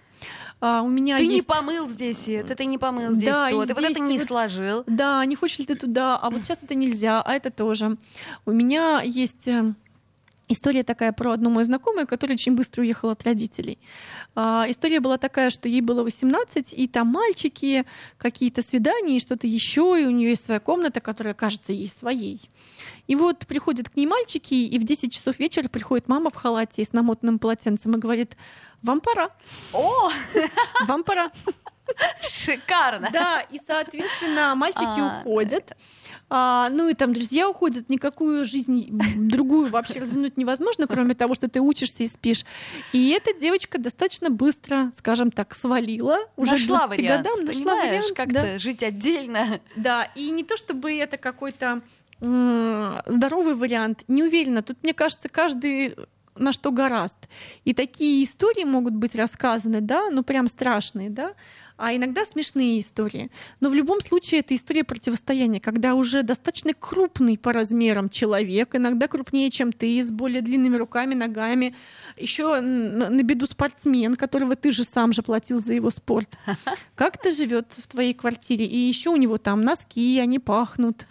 А, 0.61 0.83
у 0.83 0.89
меня 0.89 1.17
ты 1.17 1.25
есть... 1.25 1.35
не 1.35 1.43
помыл 1.43 1.89
здесь 1.89 2.29
это, 2.29 2.55
ты 2.55 2.67
не 2.67 2.77
помыл 2.77 3.13
здесь 3.13 3.31
да, 3.31 3.49
то, 3.49 3.65
ты 3.65 3.75
вот 3.75 3.85
это 3.85 3.99
не 3.99 4.19
вот... 4.19 4.27
сложил. 4.27 4.85
Да, 4.87 5.25
не 5.25 5.35
хочешь 5.35 5.59
ли 5.59 5.67
ты 5.67 5.75
туда, 5.75 6.19
а 6.19 6.31
вот 6.31 6.43
сейчас 6.43 6.59
это 6.63 6.75
нельзя, 6.75 7.23
а 7.23 7.35
это 7.35 7.51
тоже. 7.51 7.97
У 8.45 8.53
меня 8.53 9.01
есть 9.03 9.49
э, 9.49 9.73
История 10.51 10.83
такая 10.83 11.13
про 11.13 11.31
одну 11.31 11.49
мою 11.49 11.65
знакомую, 11.65 12.09
которая 12.09 12.35
очень 12.35 12.57
быстро 12.57 12.83
уехала 12.83 13.13
от 13.13 13.23
родителей. 13.23 13.79
А, 14.35 14.67
история 14.69 14.99
была 14.99 15.17
такая, 15.17 15.49
что 15.49 15.69
ей 15.69 15.81
было 15.81 16.03
18, 16.03 16.75
и 16.77 16.89
там 16.89 17.07
мальчики, 17.07 17.85
какие-то 18.19 18.61
свидания 18.61 19.17
и 19.17 19.21
что-то 19.21 19.47
еще, 19.47 19.97
и 19.97 20.07
у 20.07 20.11
нее 20.11 20.31
есть 20.31 20.45
своя 20.45 20.59
комната, 20.59 21.01
которая 21.01 21.35
кажется 21.35 21.73
ей 21.73 21.89
своей. 21.89 22.51
И 23.07 23.15
вот 23.15 23.47
приходят 23.47 23.91
к 23.91 23.97
ней 23.97 24.07
мальчики, 24.07 24.55
и 24.55 24.77
в 24.81 24.83
10 24.83 25.13
часов 25.13 25.39
вечера 25.39 25.69
приходит 25.69 26.09
мама 26.09 26.31
в 26.31 26.35
халате 26.35 26.85
с 26.85 26.93
намотанным 26.93 27.39
полотенцем 27.39 27.95
и 27.95 27.99
говорит, 27.99 28.37
вам 28.83 29.01
пора. 29.01 29.31
О! 29.73 30.11
Вам 30.87 31.05
пора. 31.05 31.31
Шикарно. 32.23 33.09
Да, 33.13 33.41
и, 33.51 33.61
соответственно, 33.65 34.55
мальчики 34.57 34.83
а, 34.83 35.21
уходят. 35.21 35.77
А, 36.33 36.69
ну 36.71 36.89
и 36.89 36.95
там 36.95 37.13
друзья 37.13 37.49
уходят, 37.49 37.89
никакую 37.89 38.45
жизнь 38.45 38.97
другую 39.17 39.69
вообще 39.69 39.99
развернуть 39.99 40.37
невозможно, 40.37 40.87
кроме 40.87 41.15
того, 41.15 41.35
что 41.35 41.49
ты 41.49 41.61
учишься 41.61 42.05
и 42.05 42.07
спишь. 42.07 42.45
И 42.93 43.11
эта 43.11 43.39
девочка 43.39 43.79
достаточно 43.79 44.31
быстро, 44.31 44.93
скажем 44.97 45.33
так, 45.33 45.57
свалила. 45.57 46.19
Уже 46.37 46.53
нашла 46.53 46.87
вариант, 46.87 47.27
годам, 47.27 47.45
нашла 47.45 47.75
вариант. 47.75 48.13
как-то 48.15 48.43
да. 48.43 48.59
жить 48.59 48.85
отдельно. 48.85 49.61
Да, 49.75 50.05
и 50.15 50.31
не 50.31 50.45
то 50.45 50.57
чтобы 50.57 50.95
это 50.95 51.17
какой-то 51.17 51.83
здоровый 52.21 53.55
вариант, 53.55 54.05
не 54.07 54.23
уверена. 54.23 54.63
Тут, 54.63 54.83
мне 54.83 54.93
кажется, 54.93 55.29
каждый 55.29 55.97
на 56.37 56.53
что 56.53 56.71
гораст. 56.71 57.17
И 57.65 57.75
такие 57.75 58.25
истории 58.25 58.65
могут 58.65 58.95
быть 58.95 59.15
рассказаны, 59.15 59.81
да, 59.81 60.11
ну 60.11 60.23
прям 60.23 60.49
страшные, 60.49 61.11
да, 61.11 61.35
а 61.81 61.97
иногда 61.97 62.25
смешные 62.25 62.81
истории. 62.81 63.31
Но 63.61 63.71
в 63.71 63.75
любом 63.75 64.01
случае 64.01 64.41
это 64.41 64.55
история 64.55 64.85
противостояния, 64.85 65.61
когда 65.61 65.95
уже 65.95 66.23
достаточно 66.23 66.75
крупный 66.75 67.39
по 67.39 67.53
размерам 67.53 68.11
человек, 68.11 68.75
иногда 68.75 69.09
крупнее, 69.09 69.51
чем 69.51 69.73
ты, 69.73 70.03
с 70.05 70.11
более 70.11 70.43
длинными 70.43 70.77
руками, 70.77 71.15
ногами, 71.15 71.75
еще 72.17 72.61
на, 72.61 73.23
беду 73.23 73.47
спортсмен, 73.47 74.17
которого 74.17 74.57
ты 74.57 74.73
же 74.73 74.85
сам 74.85 75.13
же 75.13 75.23
платил 75.23 75.63
за 75.63 75.73
его 75.73 75.91
спорт. 75.91 76.37
Как-то 76.95 77.33
живет 77.33 77.67
в 77.77 77.87
твоей 77.87 78.13
квартире, 78.13 78.67
и 78.67 78.77
еще 78.77 79.11
у 79.11 79.17
него 79.17 79.39
там 79.39 79.63
носки, 79.63 80.19
они 80.19 80.39
пахнут. 80.39 81.07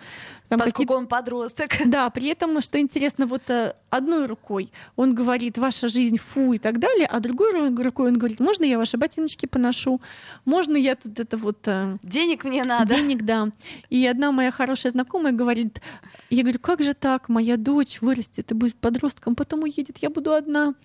Там 0.50 0.60
Поскольку 0.60 0.96
он 0.96 1.08
подросток. 1.08 1.70
Да, 1.86 2.10
при 2.10 2.28
этом, 2.28 2.60
что 2.62 2.80
интересно, 2.80 3.28
вот 3.28 3.50
э, 3.50 3.74
одной 3.90 4.26
рукой 4.26 4.72
он 4.96 5.14
говорит, 5.14 5.58
ваша 5.58 5.88
жизнь 5.88 6.18
фу 6.18 6.54
и 6.54 6.58
так 6.58 6.80
далее, 6.80 7.06
а 7.06 7.20
другой 7.20 7.70
рукой 7.70 8.10
он 8.10 8.18
говорит, 8.18 8.40
можно 8.40 8.66
я 8.66 8.78
ваши 8.78 8.98
ботиночки 8.98 9.46
поношу, 9.46 10.02
можно 10.46 10.59
я 10.68 10.96
тут 10.96 11.20
это 11.20 11.38
вот... 11.38 11.68
Э, 11.68 11.98
денег 12.04 12.44
мне 12.44 12.64
надо. 12.64 12.96
Денег, 12.96 13.24
да. 13.24 13.50
И 13.90 14.06
одна 14.06 14.32
моя 14.32 14.52
хорошая 14.52 14.92
знакомая 14.92 15.34
говорит, 15.34 15.82
я 16.30 16.44
говорю, 16.44 16.60
как 16.60 16.84
же 16.84 16.94
так, 16.94 17.30
моя 17.30 17.58
дочь 17.58 18.02
вырастет 18.02 18.52
и 18.52 18.54
будет 18.54 18.76
подростком, 18.76 19.36
потом 19.36 19.64
уедет, 19.64 19.98
я 20.00 20.10
буду 20.10 20.34
одна. 20.34 20.76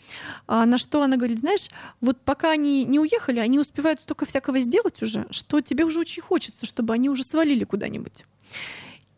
А 0.46 0.64
на 0.66 0.78
что 0.78 1.02
она 1.02 1.16
говорит, 1.16 1.40
знаешь, 1.40 1.68
вот 2.00 2.20
пока 2.20 2.50
они 2.50 2.84
не 2.84 2.98
уехали, 2.98 3.40
они 3.40 3.58
успевают 3.58 4.00
столько 4.00 4.26
всякого 4.26 4.60
сделать 4.60 5.02
уже, 5.02 5.26
что 5.30 5.60
тебе 5.60 5.84
уже 5.84 6.00
очень 6.00 6.22
хочется, 6.22 6.66
чтобы 6.66 6.94
они 6.94 7.10
уже 7.10 7.24
свалили 7.24 7.64
куда-нибудь. 7.64 8.24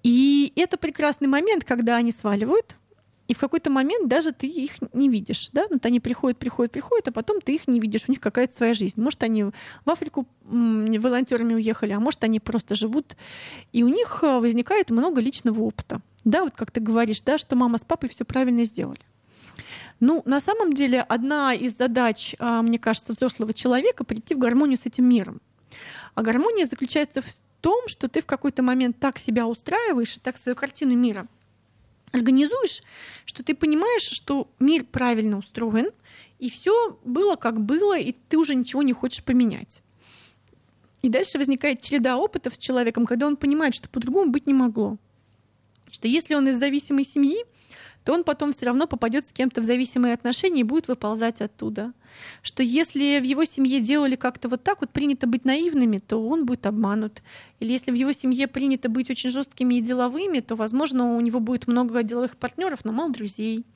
И 0.03 0.53
это 0.57 0.77
прекрасный 0.77 1.29
момент, 1.29 1.65
когда 1.65 1.97
они 1.97 2.13
сваливают, 2.13 2.77
и 3.29 3.35
в 3.35 3.39
какой-то 3.39 3.71
момент 3.71 4.09
даже 4.09 4.33
ты 4.33 4.47
их 4.47 4.73
не 4.93 5.09
видишь. 5.09 5.51
Да? 5.53 5.67
Вот 5.69 5.85
они 5.85 6.01
приходят, 6.01 6.39
приходят, 6.39 6.73
приходят, 6.73 7.09
а 7.09 7.13
потом 7.13 7.41
ты 7.41 7.55
их 7.55 7.67
не 7.67 7.81
видишь. 7.81 8.05
У 8.09 8.13
них 8.13 8.21
какая-то 8.21 8.55
своя 8.55 8.75
жизнь. 8.75 9.01
Может, 9.01 9.23
они 9.23 9.45
в 9.45 9.53
Африку 9.91 10.27
волонтерами 10.45 11.55
уехали, 11.55 11.93
а 11.93 12.01
может, 12.01 12.23
они 12.25 12.39
просто 12.39 12.75
живут. 12.75 13.17
И 13.73 13.83
у 13.83 13.89
них 13.89 14.21
э, 14.23 14.39
возникает 14.39 14.91
много 14.91 15.21
личного 15.21 15.61
опыта. 15.61 16.01
Да, 16.25 16.45
вот 16.45 16.55
как 16.55 16.71
ты 16.71 16.81
говоришь, 16.81 17.21
да, 17.23 17.39
что 17.39 17.57
мама 17.57 17.79
с 17.79 17.85
папой 17.85 18.09
все 18.09 18.25
правильно 18.25 18.65
сделали. 18.65 19.01
Ну, 19.99 20.23
на 20.25 20.41
самом 20.41 20.73
деле, 20.73 21.01
одна 21.01 21.55
из 21.55 21.77
задач, 21.77 22.35
а, 22.39 22.63
мне 22.63 22.79
кажется, 22.79 23.13
взрослого 23.13 23.55
человека— 23.55 24.05
прийти 24.05 24.35
в 24.35 24.39
гармонию 24.39 24.77
с 24.77 24.87
этим 24.87 25.09
миром. 25.09 25.41
А 26.15 26.23
гармония 26.23 26.67
заключается 26.67 27.23
в 27.23 27.27
том, 27.61 27.89
что 27.89 28.09
ты 28.09 28.21
в 28.21 28.27
какой-то 28.27 28.63
момент 28.63 28.99
так 29.01 29.19
себя 29.19 29.47
устраиваешь 29.47 30.17
и 30.17 30.21
так 30.21 30.37
свою 30.37 30.55
картину 30.55 30.95
мира 30.95 31.27
организуешь, 32.13 32.83
что 33.25 33.43
ты 33.43 33.55
понимаешь, 33.55 34.09
что 34.11 34.49
мир 34.59 34.85
правильно 34.85 35.39
устроен, 35.39 35.91
и 36.39 36.51
все 36.51 36.99
было 37.05 37.37
как 37.37 37.61
было, 37.61 37.99
и 37.99 38.13
ты 38.13 38.37
уже 38.37 38.55
ничего 38.55 38.83
не 38.83 38.93
хочешь 38.93 39.25
поменять. 39.25 39.83
И 41.03 41.09
дальше 41.09 41.39
возникает 41.39 41.81
череда 41.81 42.17
опытов 42.19 42.55
с 42.55 42.59
человеком, 42.59 43.07
когда 43.07 43.27
он 43.27 43.37
понимает, 43.37 43.75
что 43.75 43.89
по-другому 43.89 44.31
быть 44.31 44.47
не 44.47 44.55
могло. 44.55 44.99
Что 45.91 46.09
если 46.09 46.35
он 46.35 46.49
из 46.49 46.57
зависимой 46.57 47.05
семьи, 47.05 47.45
то 48.07 48.13
он 48.13 48.23
потом 48.23 48.53
все 48.53 48.67
равно 48.67 48.87
попадет 48.87 49.29
с 49.29 49.33
кем-то 49.33 49.61
в 49.61 49.65
зависимые 49.65 50.15
отношения 50.15 50.61
и 50.61 50.63
будет 50.63 50.87
выползать 50.87 51.41
оттуда. 51.41 51.93
Что 52.41 52.63
если 52.63 53.19
в 53.19 53.25
его 53.25 53.45
семье 53.45 53.81
делали 53.81 54.15
как-то 54.15 54.49
вот 54.49 54.63
так 54.63 54.81
вот, 54.81 54.91
принято 54.91 55.27
быть 55.27 55.45
наивными, 55.45 55.99
то 55.99 56.25
он 56.25 56.47
будет 56.47 56.67
обманут. 56.67 57.21
Или 57.59 57.73
если 57.73 57.91
в 57.91 57.95
его 57.95 58.13
семье 58.13 58.47
принято 58.47 58.89
быть 58.89 59.11
очень 59.11 59.29
жесткими 59.29 59.75
и 59.75 59.81
деловыми, 59.81 60.39
то, 60.39 60.55
возможно, 60.55 61.17
у 61.17 61.21
него 61.21 61.41
будет 61.41 61.67
много 61.67 62.05
деловых 62.05 62.37
партнеров, 62.37 62.85
но 62.85 62.93
мало 62.93 63.11
друзей. 63.11 63.67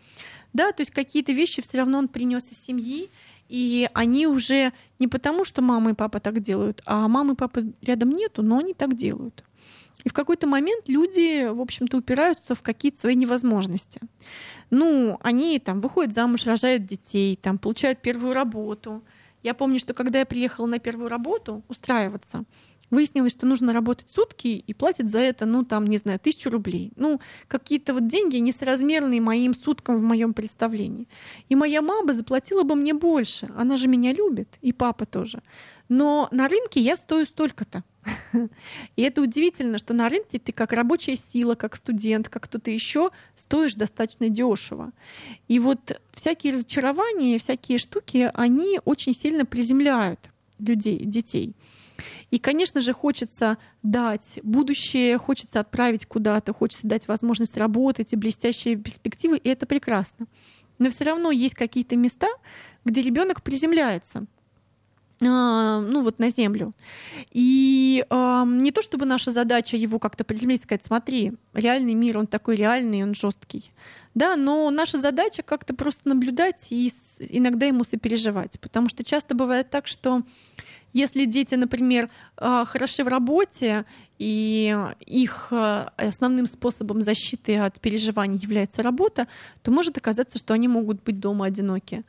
Да, 0.52 0.70
то 0.70 0.82
есть 0.82 0.92
какие-то 0.92 1.32
вещи 1.32 1.60
все 1.60 1.78
равно 1.78 1.98
он 1.98 2.06
принес 2.06 2.52
из 2.52 2.58
семьи, 2.58 3.10
и 3.48 3.88
они 3.94 4.28
уже 4.28 4.72
не 5.00 5.08
потому, 5.08 5.44
что 5.44 5.60
мама 5.60 5.90
и 5.90 5.94
папа 5.94 6.20
так 6.20 6.38
делают, 6.38 6.82
а 6.86 7.08
мамы 7.08 7.32
и 7.32 7.36
папы 7.36 7.72
рядом 7.82 8.12
нету, 8.12 8.44
но 8.44 8.58
они 8.58 8.74
так 8.74 8.94
делают. 8.94 9.42
И 10.04 10.08
в 10.08 10.12
какой-то 10.12 10.46
момент 10.46 10.88
люди, 10.88 11.48
в 11.48 11.60
общем-то, 11.60 11.96
упираются 11.96 12.54
в 12.54 12.62
какие-то 12.62 13.00
свои 13.00 13.14
невозможности. 13.14 14.00
Ну, 14.70 15.18
они 15.20 15.58
там 15.58 15.80
выходят 15.80 16.14
замуж, 16.14 16.46
рожают 16.46 16.86
детей, 16.86 17.36
там 17.36 17.58
получают 17.58 18.00
первую 18.00 18.34
работу. 18.34 19.02
Я 19.42 19.54
помню, 19.54 19.78
что 19.78 19.94
когда 19.94 20.20
я 20.20 20.26
приехала 20.26 20.66
на 20.66 20.78
первую 20.78 21.08
работу 21.08 21.62
устраиваться, 21.68 22.44
выяснилось, 22.90 23.32
что 23.32 23.46
нужно 23.46 23.72
работать 23.72 24.10
сутки 24.10 24.48
и 24.66 24.74
платят 24.74 25.08
за 25.08 25.18
это, 25.18 25.46
ну, 25.46 25.64
там, 25.64 25.86
не 25.86 25.96
знаю, 25.96 26.18
тысячу 26.18 26.50
рублей. 26.50 26.92
Ну, 26.96 27.20
какие-то 27.48 27.94
вот 27.94 28.06
деньги 28.06 28.36
несоразмерные 28.36 29.20
моим 29.20 29.54
суткам 29.54 29.96
в 29.98 30.02
моем 30.02 30.34
представлении. 30.34 31.08
И 31.48 31.54
моя 31.54 31.82
мама 31.82 32.14
заплатила 32.14 32.64
бы 32.64 32.74
мне 32.74 32.92
больше. 32.92 33.48
Она 33.56 33.76
же 33.76 33.88
меня 33.88 34.12
любит, 34.12 34.58
и 34.60 34.72
папа 34.72 35.06
тоже. 35.06 35.42
Но 35.88 36.28
на 36.32 36.48
рынке 36.48 36.80
я 36.80 36.96
стою 36.96 37.26
столько-то. 37.26 37.84
И 38.96 39.02
это 39.02 39.20
удивительно, 39.20 39.78
что 39.78 39.94
на 39.94 40.08
рынке 40.08 40.38
ты 40.38 40.52
как 40.52 40.72
рабочая 40.72 41.16
сила, 41.16 41.54
как 41.54 41.76
студент, 41.76 42.28
как 42.28 42.44
кто-то 42.44 42.70
еще 42.70 43.10
стоишь 43.34 43.74
достаточно 43.74 44.28
дешево. 44.28 44.92
И 45.48 45.58
вот 45.58 46.00
всякие 46.12 46.54
разочарования, 46.54 47.38
всякие 47.38 47.78
штуки, 47.78 48.30
они 48.34 48.80
очень 48.84 49.14
сильно 49.14 49.44
приземляют 49.44 50.30
людей, 50.58 50.98
детей. 51.04 51.54
И, 52.30 52.38
конечно 52.38 52.80
же, 52.80 52.94
хочется 52.94 53.58
дать 53.82 54.40
будущее, 54.42 55.18
хочется 55.18 55.60
отправить 55.60 56.06
куда-то, 56.06 56.54
хочется 56.54 56.86
дать 56.86 57.08
возможность 57.08 57.58
работать 57.58 58.12
и 58.12 58.16
блестящие 58.16 58.76
перспективы, 58.76 59.36
и 59.36 59.48
это 59.48 59.66
прекрасно. 59.66 60.26
Но 60.78 60.88
все 60.88 61.04
равно 61.04 61.30
есть 61.30 61.54
какие-то 61.54 61.96
места, 61.96 62.28
где 62.84 63.02
ребенок 63.02 63.42
приземляется— 63.42 64.24
ну 65.20 66.02
вот 66.02 66.18
на 66.18 66.30
землю. 66.30 66.72
И 67.30 68.04
э, 68.08 68.44
не 68.46 68.70
то 68.70 68.82
чтобы 68.82 69.04
наша 69.04 69.30
задача 69.30 69.76
его 69.76 69.98
как-то 69.98 70.24
приземлить, 70.24 70.62
сказать, 70.62 70.84
смотри, 70.84 71.32
реальный 71.52 71.94
мир, 71.94 72.18
он 72.18 72.26
такой 72.26 72.56
реальный, 72.56 73.02
он 73.02 73.14
жесткий. 73.14 73.70
Да, 74.14 74.36
но 74.36 74.70
наша 74.70 74.98
задача 74.98 75.42
как-то 75.42 75.74
просто 75.74 76.08
наблюдать 76.08 76.68
и 76.70 76.92
иногда 77.20 77.66
ему 77.66 77.84
сопереживать. 77.84 78.58
Потому 78.60 78.88
что 78.88 79.04
часто 79.04 79.34
бывает 79.34 79.70
так, 79.70 79.86
что 79.86 80.22
если 80.92 81.24
дети, 81.24 81.54
например, 81.54 82.10
а, 82.36 82.64
хороши 82.64 83.04
в 83.04 83.08
работе, 83.08 83.84
и 84.20 84.76
их 85.06 85.48
а, 85.50 85.94
основным 85.96 86.44
способом 86.44 87.00
защиты 87.00 87.56
от 87.56 87.80
переживаний 87.80 88.38
является 88.38 88.82
работа, 88.82 89.26
то 89.62 89.70
может 89.70 89.96
оказаться, 89.96 90.38
что 90.38 90.52
они 90.52 90.68
могут 90.68 91.02
быть 91.02 91.18
дома 91.18 91.46
одиноки. 91.46 92.04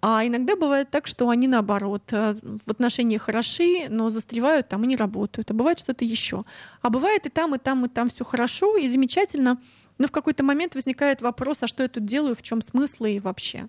А 0.00 0.24
иногда 0.24 0.54
бывает 0.54 0.90
так, 0.90 1.08
что 1.08 1.28
они 1.28 1.48
наоборот 1.48 2.04
а, 2.12 2.36
в 2.64 2.70
отношениях 2.70 3.22
хороши, 3.22 3.88
но 3.88 4.10
застревают 4.10 4.68
там 4.68 4.84
и 4.84 4.86
не 4.86 4.94
работают. 4.94 5.50
А 5.50 5.54
бывает 5.54 5.80
что-то 5.80 6.04
еще. 6.04 6.44
А 6.82 6.88
бывает 6.88 7.26
и 7.26 7.30
там, 7.30 7.56
и 7.56 7.58
там, 7.58 7.84
и 7.84 7.88
там 7.88 8.10
все 8.10 8.24
хорошо 8.24 8.76
и 8.76 8.86
замечательно. 8.86 9.58
Но 9.98 10.06
в 10.06 10.12
какой-то 10.12 10.44
момент 10.44 10.76
возникает 10.76 11.20
вопрос, 11.20 11.64
а 11.64 11.66
что 11.66 11.82
я 11.82 11.88
тут 11.88 12.04
делаю, 12.04 12.36
в 12.36 12.42
чем 12.42 12.62
смысл 12.62 13.06
и 13.06 13.18
вообще. 13.18 13.62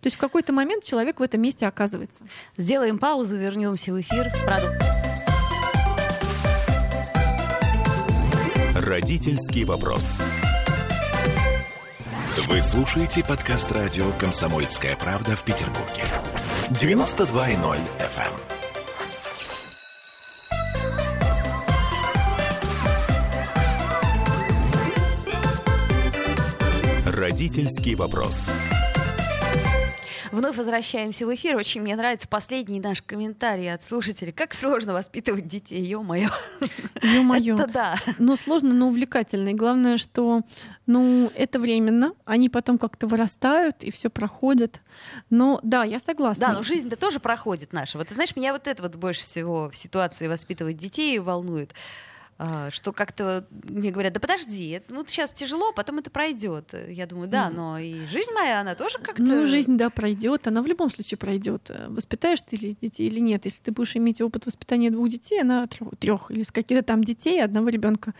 То 0.00 0.06
есть 0.06 0.16
в 0.16 0.18
какой-то 0.18 0.52
момент 0.52 0.82
человек 0.82 1.20
в 1.20 1.22
этом 1.22 1.40
месте 1.40 1.68
оказывается. 1.68 2.24
Сделаем 2.56 2.98
паузу, 2.98 3.36
вернемся 3.36 3.92
в 3.92 4.00
эфир. 4.00 4.32
Продолжим. 4.44 5.07
Родительский 8.88 9.64
вопрос. 9.64 10.02
Вы 12.46 12.62
слушаете 12.62 13.22
подкаст 13.22 13.70
радио 13.70 14.10
«Комсомольская 14.12 14.96
правда» 14.96 15.36
в 15.36 15.42
Петербурге. 15.42 16.04
92.0 16.70 17.78
FM. 17.98 18.32
эм. 27.04 27.12
Родительский 27.12 27.94
вопрос. 27.94 28.50
Вновь 30.32 30.56
возвращаемся 30.56 31.26
в 31.26 31.34
эфир. 31.34 31.56
Очень 31.56 31.82
мне 31.82 31.96
нравится 31.96 32.28
последний 32.28 32.80
наш 32.80 33.02
комментарий 33.02 33.72
от 33.72 33.82
слушателей. 33.82 34.32
Как 34.32 34.54
сложно 34.54 34.92
воспитывать 34.92 35.46
детей, 35.46 35.82
ё-моё. 35.84 36.30
Ё-моё. 37.02 37.54
Это 37.54 37.66
да. 37.66 37.96
Но 38.18 38.36
сложно, 38.36 38.74
но 38.74 38.88
увлекательно. 38.88 39.50
И 39.50 39.54
главное, 39.54 39.98
что 39.98 40.42
ну, 40.86 41.30
это 41.34 41.58
временно. 41.60 42.12
Они 42.24 42.48
потом 42.48 42.78
как-то 42.78 43.06
вырастают, 43.06 43.84
и 43.84 43.90
все 43.90 44.10
проходит. 44.10 44.80
Но 45.30 45.60
да, 45.62 45.84
я 45.84 45.98
согласна. 45.98 46.48
Да, 46.48 46.52
но 46.54 46.62
жизнь-то 46.62 46.96
тоже 46.96 47.20
проходит 47.20 47.72
наша. 47.72 47.98
Вот 47.98 48.08
ты 48.08 48.14
знаешь, 48.14 48.34
меня 48.36 48.52
вот 48.52 48.66
это 48.66 48.82
вот 48.82 48.96
больше 48.96 49.22
всего 49.22 49.70
в 49.70 49.76
ситуации 49.76 50.28
воспитывать 50.28 50.76
детей 50.76 51.18
волнует. 51.18 51.74
А, 52.40 52.70
что 52.70 52.92
как-то 52.92 53.44
мне 53.50 53.90
говорят, 53.90 54.12
да 54.12 54.20
подожди, 54.20 54.80
ну 54.88 55.04
сейчас 55.04 55.32
тяжело, 55.32 55.72
потом 55.72 55.98
это 55.98 56.08
пройдет. 56.08 56.72
Я 56.88 57.06
думаю, 57.06 57.28
да, 57.28 57.50
но 57.50 57.78
и 57.78 58.06
жизнь 58.06 58.30
моя, 58.32 58.60
она 58.60 58.76
тоже 58.76 58.98
как-то. 58.98 59.22
Ну, 59.22 59.46
жизнь, 59.48 59.76
да, 59.76 59.90
пройдет, 59.90 60.46
она 60.46 60.62
в 60.62 60.66
любом 60.66 60.88
случае 60.90 61.18
пройдет. 61.18 61.70
Воспитаешь 61.88 62.40
ты 62.42 62.54
ли 62.54 62.76
детей 62.80 63.08
или 63.08 63.18
нет. 63.18 63.44
Если 63.44 63.60
ты 63.60 63.72
будешь 63.72 63.96
иметь 63.96 64.20
опыт 64.20 64.46
воспитания 64.46 64.90
двух 64.90 65.08
детей, 65.08 65.40
она 65.40 65.66
трех 65.98 66.30
или 66.30 66.44
с 66.44 66.52
каких-то 66.52 66.84
там 66.84 67.02
детей, 67.02 67.42
одного 67.42 67.70
ребенка, 67.70 68.14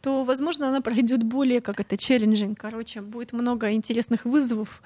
то, 0.00 0.24
возможно, 0.24 0.68
она 0.68 0.80
пройдет 0.80 1.22
более, 1.22 1.60
как 1.60 1.80
это, 1.80 1.98
челленджинг. 1.98 2.58
Короче, 2.58 3.02
будет 3.02 3.34
много 3.34 3.72
интересных 3.72 4.24
вызовов. 4.24 4.82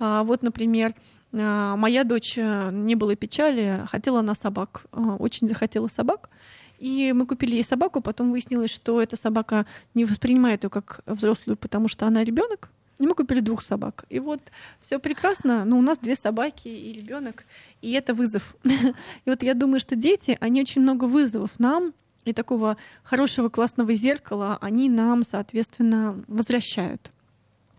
А, 0.00 0.24
вот, 0.24 0.42
например, 0.42 0.92
А, 1.36 1.76
моя 1.76 2.04
дочь, 2.04 2.38
э, 2.38 2.70
не 2.72 2.94
было 2.94 3.16
печали, 3.16 3.84
хотела 3.88 4.20
на 4.22 4.34
собак, 4.34 4.86
а, 4.92 5.16
очень 5.16 5.48
захотела 5.48 5.88
собак. 5.88 6.30
И 6.78 7.12
мы 7.12 7.26
купили 7.26 7.54
ей 7.54 7.64
собаку, 7.64 8.00
потом 8.00 8.30
выяснилось, 8.30 8.70
что 8.70 9.00
эта 9.00 9.16
собака 9.16 9.66
не 9.94 10.04
воспринимает 10.04 10.64
ее 10.64 10.70
как 10.70 11.00
взрослую, 11.06 11.56
потому 11.56 11.88
что 11.88 12.06
она 12.06 12.24
ребенок. 12.24 12.70
И 12.98 13.06
мы 13.06 13.14
купили 13.14 13.40
двух 13.40 13.62
собак. 13.62 14.04
И 14.08 14.20
вот 14.20 14.40
все 14.80 14.98
прекрасно, 14.98 15.64
но 15.64 15.78
у 15.78 15.82
нас 15.82 15.98
две 15.98 16.14
собаки 16.14 16.68
и 16.68 16.92
ребенок, 16.92 17.44
и 17.82 17.92
это 17.92 18.14
вызов. 18.14 18.54
И 18.64 19.30
вот 19.30 19.42
я 19.42 19.54
думаю, 19.54 19.80
что 19.80 19.96
дети, 19.96 20.38
они 20.40 20.60
очень 20.60 20.82
много 20.82 21.04
вызовов 21.04 21.58
нам, 21.58 21.92
и 22.24 22.32
такого 22.32 22.76
хорошего 23.02 23.48
классного 23.48 23.94
зеркала 23.94 24.58
они 24.60 24.88
нам, 24.88 25.24
соответственно, 25.24 26.22
возвращают. 26.26 27.10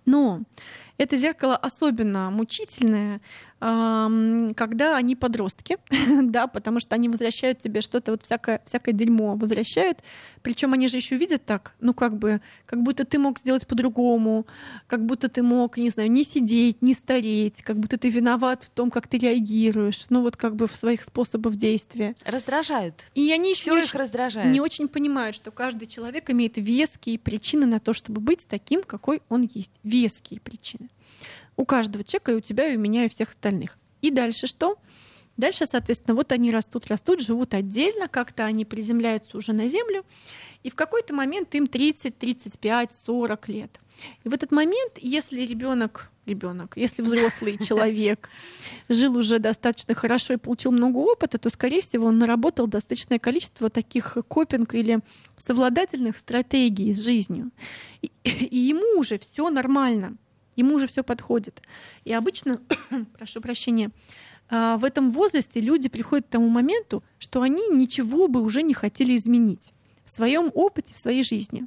Но 0.06 0.44
это 0.98 1.18
зеркало 1.18 1.58
особенно 1.58 2.30
мучительное, 2.30 3.22
когда 3.66 4.96
они 4.96 5.16
подростки, 5.16 5.78
да, 6.22 6.48
потому 6.48 6.80
что 6.80 6.94
они 6.96 7.10
возвращают 7.10 7.60
тебе 7.60 7.82
что-то, 7.82 8.12
вот 8.12 8.24
всякое, 8.24 8.62
всякое 8.64 8.92
дерьмо 8.92 9.36
возвращают, 9.36 10.00
причем 10.44 10.74
они 10.74 10.88
же 10.88 10.98
еще 10.98 11.16
видят 11.16 11.46
так, 11.46 11.74
ну 11.80 11.94
как 11.94 12.18
бы, 12.18 12.42
как 12.68 12.84
будто 12.84 13.06
ты 13.06 13.18
мог 13.18 13.40
сделать 13.40 13.66
по-другому, 13.66 14.46
как 14.86 15.04
будто 15.06 15.30
ты 15.30 15.42
мог, 15.42 15.78
не 15.78 15.90
знаю, 15.90 16.12
не 16.12 16.24
сидеть, 16.24 16.84
не 16.84 16.94
стареть, 16.94 17.64
как 17.64 17.78
будто 17.78 17.98
ты 17.98 18.10
виноват 18.10 18.64
в 18.64 18.70
том, 18.70 18.92
как 18.92 19.08
ты 19.08 19.18
реагируешь, 19.18 20.06
ну 20.10 20.22
вот 20.22 20.38
как 20.38 20.56
бы 20.56 20.68
в 20.68 20.76
своих 20.76 21.04
способах 21.04 21.56
действия. 21.56 22.14
Раздражают. 22.24 23.06
И 23.16 23.32
они 23.32 23.52
еще 23.52 23.72
Всё 23.72 23.78
их 23.78 23.96
раздражает. 23.96 24.54
не 24.54 24.62
очень 24.62 24.88
понимают, 24.88 25.36
что 25.36 25.50
каждый 25.50 25.88
человек 25.88 26.30
имеет 26.30 26.58
веские 26.58 27.18
причины 27.18 27.66
на 27.66 27.80
то, 27.80 27.94
чтобы 27.94 28.22
быть 28.22 28.46
таким, 28.48 28.84
какой 28.84 29.24
он 29.28 29.50
есть. 29.54 29.72
Веские 29.84 30.40
причины. 30.40 30.90
У 31.58 31.66
каждого 31.66 32.04
человека, 32.04 32.32
и 32.32 32.36
у 32.36 32.40
тебя, 32.40 32.68
и 32.68 32.78
у 32.78 32.80
меня, 32.80 33.04
и 33.04 33.08
у 33.08 33.10
всех 33.10 33.32
остальных. 33.32 33.78
И 34.02 34.12
дальше 34.12 34.48
что? 34.48 34.78
Дальше, 35.38 35.66
соответственно, 35.66 36.16
вот 36.16 36.32
они 36.32 36.50
растут, 36.50 36.88
растут, 36.88 37.22
живут 37.22 37.54
отдельно, 37.54 38.08
как-то 38.08 38.46
они 38.46 38.64
приземляются 38.64 39.38
уже 39.38 39.52
на 39.52 39.68
землю, 39.68 40.06
и 40.64 40.70
в 40.70 40.76
какой-то 40.76 41.14
момент 41.14 41.54
им 41.56 41.68
30, 41.68 42.18
35, 42.18 42.96
40 42.96 43.50
лет. 43.50 43.80
И 44.24 44.30
в 44.30 44.34
этот 44.34 44.52
момент, 44.52 44.94
если 44.98 45.42
ребенок, 45.42 46.10
ребенок, 46.26 46.74
если 46.78 47.02
взрослый 47.02 47.58
человек 47.66 48.30
жил 48.88 49.18
уже 49.18 49.40
достаточно 49.40 49.94
хорошо 49.94 50.34
и 50.34 50.38
получил 50.38 50.72
много 50.72 50.98
опыта, 50.98 51.38
то, 51.38 51.50
скорее 51.50 51.82
всего, 51.82 52.08
он 52.08 52.18
наработал 52.18 52.68
достаточное 52.68 53.20
количество 53.20 53.70
таких 53.70 54.18
копинг 54.28 54.74
или 54.74 55.00
совладательных 55.38 56.18
стратегий 56.18 56.96
с 56.96 57.04
жизнью. 57.04 57.52
И, 58.02 58.12
и 58.24 58.58
ему 58.58 59.00
уже 59.00 59.20
все 59.20 59.50
нормально. 59.50 60.16
Ему 60.56 60.76
уже 60.76 60.88
все 60.88 61.04
подходит. 61.04 61.62
И 62.04 62.14
обычно, 62.14 62.62
прошу 63.18 63.42
прощения, 63.42 63.92
а, 64.50 64.78
в 64.78 64.86
этом 64.86 65.12
возрасте 65.12 65.60
люди 65.60 65.90
приходят 65.90 66.28
к 66.28 66.30
тому 66.30 66.50
моменту, 66.50 67.04
что 67.18 67.42
они 67.42 67.68
ничего 67.70 68.28
бы 68.28 68.42
уже 68.42 68.62
не 68.62 68.74
хотели 68.74 69.16
изменить 69.16 69.74
в 70.06 70.12
своем 70.12 70.52
опыте, 70.54 70.94
в 70.94 70.98
своей 70.98 71.24
жизни. 71.24 71.66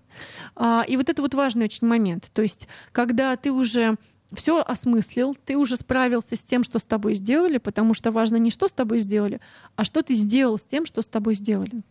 А, 0.54 0.84
и 0.86 0.96
вот 0.96 1.08
это 1.08 1.22
вот 1.22 1.34
важный 1.34 1.64
очень 1.64 1.86
момент. 1.86 2.30
То 2.32 2.42
есть, 2.42 2.68
когда 2.92 3.36
ты 3.36 3.50
уже 3.50 3.96
все 4.32 4.60
осмыслил, 4.60 5.34
ты 5.34 5.56
уже 5.56 5.76
справился 5.76 6.36
с 6.36 6.42
тем, 6.42 6.62
что 6.62 6.78
с 6.78 6.84
тобой 6.84 7.14
сделали, 7.14 7.58
потому 7.58 7.94
что 7.94 8.10
важно 8.12 8.36
не 8.36 8.50
что 8.50 8.68
с 8.68 8.72
тобой 8.72 9.00
сделали, 9.00 9.40
а 9.74 9.84
что 9.84 10.02
ты 10.02 10.14
сделал 10.14 10.58
с 10.58 10.62
тем, 10.62 10.86
что 10.86 11.02
с 11.02 11.06
тобой 11.06 11.34
сделали 11.34 11.82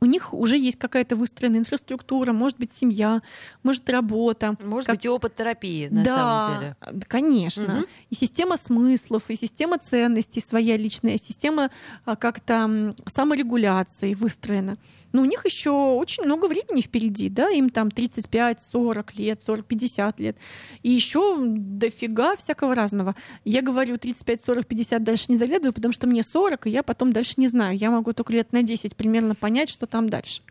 у 0.00 0.06
них 0.06 0.32
уже 0.32 0.56
есть 0.56 0.78
какая-то 0.78 1.14
выстроенная 1.14 1.60
инфраструктура, 1.60 2.32
может 2.32 2.58
быть, 2.58 2.72
семья, 2.72 3.22
может, 3.62 3.88
работа. 3.90 4.56
Может 4.62 4.86
как... 4.86 4.96
быть, 4.96 5.04
и 5.04 5.08
опыт 5.08 5.34
терапии, 5.34 5.88
на 5.88 6.02
да, 6.02 6.14
самом 6.14 6.60
деле. 6.60 7.04
конечно. 7.06 7.78
Угу. 7.78 7.86
И 8.10 8.14
система 8.14 8.56
смыслов, 8.56 9.24
и 9.28 9.36
система 9.36 9.78
ценностей 9.78 10.40
своя 10.40 10.76
личная, 10.76 11.18
система 11.18 11.70
а, 12.04 12.16
как-то 12.16 12.92
саморегуляции 13.06 14.14
выстроена. 14.14 14.78
Но 15.12 15.22
у 15.22 15.24
них 15.24 15.44
еще 15.44 15.70
очень 15.70 16.24
много 16.24 16.46
времени 16.46 16.80
впереди, 16.80 17.28
да, 17.28 17.50
им 17.50 17.70
там 17.70 17.90
35, 17.90 18.62
40 18.62 19.14
лет, 19.16 19.42
40, 19.42 19.66
50 19.66 20.20
лет. 20.20 20.36
И 20.82 20.90
еще 20.90 21.36
дофига 21.40 22.36
всякого 22.36 22.74
разного. 22.74 23.16
Я 23.44 23.62
говорю 23.62 23.98
35, 23.98 24.44
40, 24.44 24.66
50 24.66 25.02
дальше 25.02 25.26
не 25.28 25.36
заглядываю, 25.36 25.72
потому 25.72 25.92
что 25.92 26.06
мне 26.06 26.22
40, 26.22 26.66
и 26.66 26.70
я 26.70 26.82
потом 26.82 27.12
дальше 27.12 27.34
не 27.38 27.48
знаю. 27.48 27.76
Я 27.76 27.90
могу 27.90 28.12
только 28.12 28.32
лет 28.32 28.52
на 28.52 28.62
10 28.62 28.94
примерно 28.94 29.34
понять, 29.34 29.68
что 29.68 29.86
там 29.90 30.08
дальше. 30.08 30.42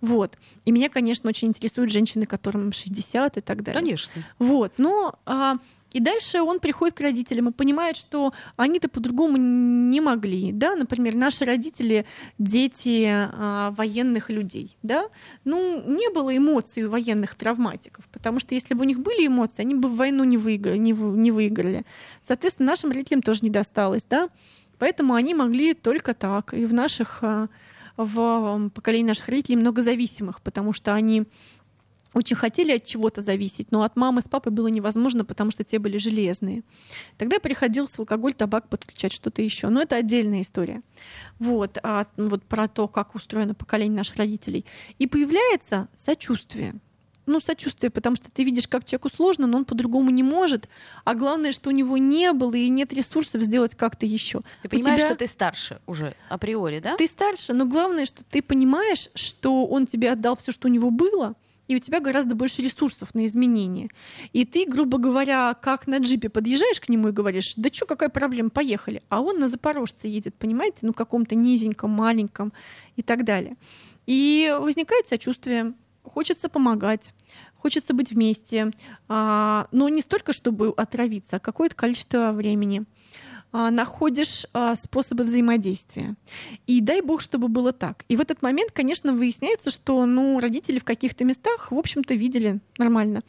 Вот. 0.00 0.36
И 0.64 0.72
меня, 0.72 0.88
конечно, 0.88 1.28
очень 1.28 1.48
интересуют 1.48 1.92
женщины, 1.92 2.26
которым 2.26 2.72
60 2.72 3.36
и 3.36 3.40
так 3.40 3.62
далее. 3.62 3.80
Конечно. 3.80 4.22
Вот. 4.38 4.72
Но 4.78 5.18
а, 5.26 5.58
и 5.96 6.00
дальше 6.00 6.42
он 6.42 6.60
приходит 6.60 6.94
к 6.94 7.00
родителям 7.00 7.48
и 7.48 7.52
понимает, 7.52 7.96
что 7.96 8.34
они-то 8.56 8.88
по-другому 8.88 9.38
не 9.38 10.02
могли. 10.02 10.52
Да? 10.52 10.76
Например, 10.76 11.14
наши 11.14 11.46
родители— 11.46 12.04
дети 12.38 13.08
а, 13.08 13.70
военных 13.70 14.28
людей. 14.28 14.76
Да? 14.82 15.06
Ну, 15.44 15.82
не 15.86 16.10
было 16.10 16.36
эмоций 16.36 16.84
у 16.84 16.90
военных 16.90 17.34
травматиков, 17.34 18.04
потому 18.12 18.40
что 18.40 18.54
если 18.54 18.74
бы 18.74 18.82
у 18.82 18.84
них 18.84 19.00
были 19.00 19.26
эмоции, 19.26 19.62
они 19.62 19.74
бы 19.74 19.88
в 19.88 19.96
войну 19.96 20.24
не 20.24 20.36
выиграли. 20.36 20.76
Не, 20.76 20.92
не 20.92 21.30
выиграли. 21.30 21.84
Соответственно, 22.20 22.72
нашим 22.72 22.90
родителям 22.90 23.22
тоже 23.22 23.40
не 23.42 23.50
досталось. 23.50 24.04
Да? 24.04 24.28
Поэтому 24.78 25.14
они 25.14 25.34
могли 25.34 25.72
только 25.72 26.12
так. 26.12 26.52
И 26.52 26.66
в 26.66 26.74
наших 26.74 27.20
а, 27.22 27.48
в 27.96 28.70
поколении 28.70 29.08
наших 29.08 29.28
родителей 29.28 29.56
много 29.56 29.82
зависимых, 29.82 30.40
потому 30.42 30.72
что 30.72 30.94
они 30.94 31.26
очень 32.16 32.36
хотели 32.36 32.72
от 32.72 32.84
чего-то 32.84 33.20
зависеть, 33.20 33.70
но 33.70 33.82
от 33.82 33.94
мамы 33.96 34.22
с 34.22 34.28
папой 34.28 34.50
было 34.50 34.68
невозможно, 34.68 35.24
потому 35.24 35.50
что 35.50 35.64
те 35.64 35.78
были 35.78 35.98
железные. 35.98 36.62
Тогда 37.18 37.38
приходилось 37.38 37.98
алкоголь, 37.98 38.32
табак 38.32 38.68
подключать, 38.68 39.12
что-то 39.12 39.42
еще. 39.42 39.68
Но 39.68 39.82
это 39.82 39.96
отдельная 39.96 40.40
история. 40.40 40.80
Вот, 41.38 41.76
а, 41.82 42.06
вот 42.16 42.42
про 42.44 42.68
то, 42.68 42.88
как 42.88 43.14
устроено 43.14 43.54
поколение 43.54 43.98
наших 43.98 44.16
родителей. 44.16 44.64
И 44.98 45.06
появляется 45.06 45.88
сочувствие. 45.92 46.76
Ну, 47.26 47.40
сочувствие, 47.40 47.90
потому 47.90 48.14
что 48.14 48.30
ты 48.30 48.44
видишь, 48.44 48.68
как 48.68 48.84
человеку 48.84 49.08
сложно, 49.08 49.48
но 49.48 49.58
он 49.58 49.64
по-другому 49.64 50.10
не 50.10 50.22
может. 50.22 50.68
А 51.04 51.14
главное, 51.14 51.50
что 51.50 51.70
у 51.70 51.72
него 51.72 51.96
не 51.96 52.32
было 52.32 52.54
и 52.54 52.68
нет 52.68 52.92
ресурсов 52.92 53.42
сделать 53.42 53.74
как-то 53.74 54.06
еще. 54.06 54.42
Ты 54.62 54.68
понимаешь, 54.68 55.00
тебя... 55.00 55.08
что 55.08 55.18
ты 55.18 55.26
старше 55.26 55.80
уже 55.86 56.14
априори, 56.28 56.78
да? 56.78 56.96
Ты 56.96 57.08
старше, 57.08 57.52
но 57.52 57.66
главное, 57.66 58.06
что 58.06 58.22
ты 58.24 58.42
понимаешь, 58.42 59.10
что 59.14 59.66
он 59.66 59.86
тебе 59.86 60.12
отдал 60.12 60.36
все, 60.36 60.52
что 60.52 60.68
у 60.68 60.70
него 60.70 60.90
было, 60.90 61.34
и 61.68 61.74
у 61.74 61.78
тебя 61.78 62.00
гораздо 62.00 62.34
больше 62.34 62.62
ресурсов 62.62 63.14
на 63.14 63.26
изменения. 63.26 63.88
И 64.32 64.44
ты, 64.44 64.66
грубо 64.66 64.98
говоря, 64.98 65.54
как 65.60 65.86
на 65.86 65.98
джипе 65.98 66.28
подъезжаешь 66.28 66.80
к 66.80 66.88
нему 66.88 67.08
и 67.08 67.12
говоришь, 67.12 67.54
да 67.56 67.70
что, 67.72 67.86
какая 67.86 68.08
проблема, 68.08 68.50
поехали. 68.50 69.02
А 69.08 69.20
он 69.20 69.38
на 69.38 69.48
Запорожце 69.48 70.06
едет, 70.06 70.34
понимаете, 70.36 70.78
ну 70.82 70.92
каком-то 70.92 71.34
низеньком, 71.34 71.90
маленьком 71.90 72.52
и 72.94 73.02
так 73.02 73.24
далее. 73.24 73.56
И 74.06 74.56
возникает 74.60 75.08
сочувствие, 75.08 75.74
хочется 76.08 76.48
помогать, 76.48 77.12
хочется 77.56 77.94
быть 77.94 78.12
вместе, 78.12 78.70
а, 79.08 79.68
но 79.72 79.88
не 79.88 80.00
столько, 80.00 80.32
чтобы 80.32 80.72
отравиться, 80.76 81.36
а 81.36 81.40
какое-то 81.40 81.74
количество 81.74 82.32
времени. 82.32 82.84
А, 83.52 83.70
находишь 83.70 84.46
а, 84.52 84.74
способы 84.76 85.24
взаимодействия. 85.24 86.14
И 86.66 86.80
дай 86.80 87.00
бог, 87.00 87.20
чтобы 87.20 87.48
было 87.48 87.72
так. 87.72 88.04
И 88.08 88.16
в 88.16 88.20
этот 88.20 88.42
момент, 88.42 88.72
конечно, 88.72 89.12
выясняется, 89.12 89.70
что 89.70 90.04
ну, 90.04 90.38
родители 90.40 90.78
в 90.78 90.84
каких-то 90.84 91.24
местах, 91.24 91.70
в 91.70 91.78
общем-то, 91.78 92.14
видели 92.14 92.60
нормально, 92.76 93.20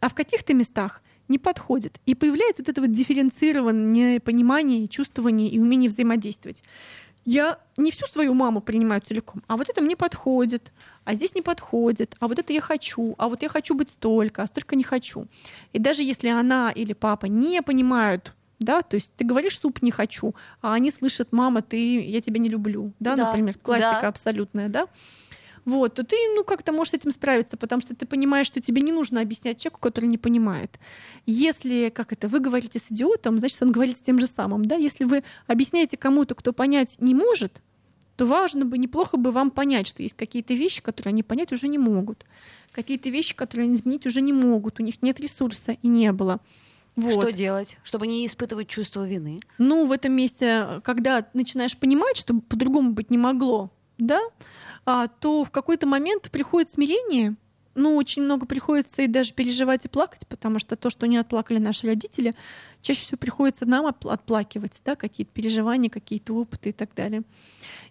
а 0.00 0.08
в 0.08 0.14
каких-то 0.14 0.54
местах 0.54 1.02
не 1.28 1.38
подходит. 1.38 2.00
И 2.04 2.14
появляется 2.14 2.62
вот 2.62 2.68
это 2.68 2.80
вот 2.80 2.90
дифференцированное 2.90 4.20
понимание, 4.20 4.88
чувствование 4.88 5.48
и 5.48 5.58
умение 5.58 5.88
взаимодействовать. 5.88 6.62
Я 7.24 7.58
не 7.76 7.90
всю 7.90 8.06
свою 8.06 8.34
маму 8.34 8.60
принимаю 8.60 9.00
целиком, 9.00 9.42
а 9.46 9.56
вот 9.56 9.68
это 9.68 9.80
мне 9.82 9.96
подходит, 9.96 10.72
а 11.04 11.14
здесь 11.14 11.34
не 11.34 11.42
подходит, 11.42 12.16
а 12.18 12.28
вот 12.28 12.38
это 12.38 12.52
я 12.52 12.60
хочу, 12.60 13.14
а 13.18 13.28
вот 13.28 13.42
я 13.42 13.48
хочу 13.48 13.74
быть 13.74 13.90
столько, 13.90 14.42
а 14.42 14.46
столько 14.46 14.74
не 14.76 14.82
хочу. 14.82 15.26
И 15.72 15.78
даже 15.78 16.02
если 16.02 16.28
она 16.28 16.70
или 16.70 16.92
папа 16.92 17.26
не 17.26 17.62
понимают 17.62 18.34
да, 18.60 18.82
то 18.82 18.96
есть 18.96 19.14
ты 19.16 19.24
говоришь 19.24 19.58
суп 19.58 19.82
не 19.82 19.90
хочу, 19.90 20.34
а 20.60 20.74
они 20.74 20.90
слышат, 20.90 21.32
мама, 21.32 21.62
ты, 21.62 22.00
я 22.02 22.20
тебя 22.20 22.38
не 22.38 22.48
люблю, 22.48 22.92
да, 23.00 23.16
да 23.16 23.26
например, 23.26 23.58
классика 23.58 24.02
да. 24.02 24.08
абсолютная, 24.08 24.68
да, 24.68 24.86
вот, 25.64 25.94
то 25.94 26.04
ты, 26.04 26.16
ну, 26.34 26.44
как-то 26.44 26.72
можешь 26.72 26.92
с 26.92 26.94
этим 26.94 27.10
справиться, 27.10 27.56
потому 27.56 27.82
что 27.82 27.94
ты 27.94 28.06
понимаешь, 28.06 28.46
что 28.46 28.60
тебе 28.60 28.82
не 28.82 28.92
нужно 28.92 29.20
объяснять 29.20 29.58
человеку, 29.58 29.80
который 29.80 30.06
не 30.06 30.18
понимает. 30.18 30.78
Если, 31.26 31.90
как 31.94 32.12
это, 32.12 32.28
вы 32.28 32.40
говорите 32.40 32.78
с 32.78 32.90
идиотом, 32.90 33.38
значит, 33.38 33.62
он 33.62 33.72
говорит 33.72 33.98
с 33.98 34.00
тем 34.00 34.18
же 34.18 34.26
самым, 34.26 34.64
да, 34.64 34.76
если 34.76 35.04
вы 35.04 35.22
объясняете 35.46 35.96
кому-то, 35.96 36.34
кто 36.34 36.52
понять 36.52 36.96
не 37.00 37.14
может, 37.14 37.60
то 38.16 38.26
важно 38.26 38.66
бы, 38.66 38.76
неплохо 38.76 39.16
бы 39.16 39.30
вам 39.30 39.50
понять, 39.50 39.86
что 39.86 40.02
есть 40.02 40.14
какие-то 40.14 40.52
вещи, 40.54 40.82
которые 40.82 41.12
они 41.12 41.22
понять 41.22 41.52
уже 41.52 41.68
не 41.68 41.78
могут, 41.78 42.26
какие-то 42.72 43.08
вещи, 43.08 43.34
которые 43.34 43.64
они 43.64 43.74
изменить 43.74 44.06
уже 44.06 44.20
не 44.20 44.32
могут, 44.32 44.78
у 44.78 44.82
них 44.82 45.02
нет 45.02 45.20
ресурса 45.20 45.76
и 45.80 45.88
не 45.88 46.12
было. 46.12 46.40
Вот. 46.96 47.12
Что 47.12 47.32
делать, 47.32 47.78
чтобы 47.82 48.06
не 48.06 48.26
испытывать 48.26 48.68
чувство 48.68 49.08
вины? 49.08 49.40
Ну, 49.58 49.86
в 49.86 49.92
этом 49.92 50.12
месте, 50.12 50.82
когда 50.84 51.26
начинаешь 51.32 51.76
понимать, 51.76 52.16
что 52.16 52.34
по-другому 52.40 52.92
быть 52.92 53.10
не 53.10 53.16
могло, 53.16 53.70
да, 53.96 54.20
то 54.84 55.44
в 55.44 55.50
какой-то 55.50 55.86
момент 55.86 56.30
приходит 56.30 56.70
смирение, 56.70 57.36
ну, 57.74 57.96
очень 57.96 58.22
много 58.22 58.46
приходится 58.46 59.02
и 59.02 59.06
даже 59.06 59.32
переживать 59.32 59.84
и 59.84 59.88
плакать, 59.88 60.26
потому 60.26 60.58
что 60.58 60.76
то, 60.76 60.90
что 60.90 61.06
не 61.06 61.18
отплакали 61.18 61.58
наши 61.58 61.86
родители, 61.86 62.34
чаще 62.82 63.00
всего 63.00 63.18
приходится 63.18 63.64
нам 63.64 63.86
отплакивать, 63.86 64.80
да, 64.84 64.96
какие-то 64.96 65.32
переживания, 65.32 65.88
какие-то 65.88 66.34
опыты 66.34 66.70
и 66.70 66.72
так 66.72 66.94
далее. 66.94 67.22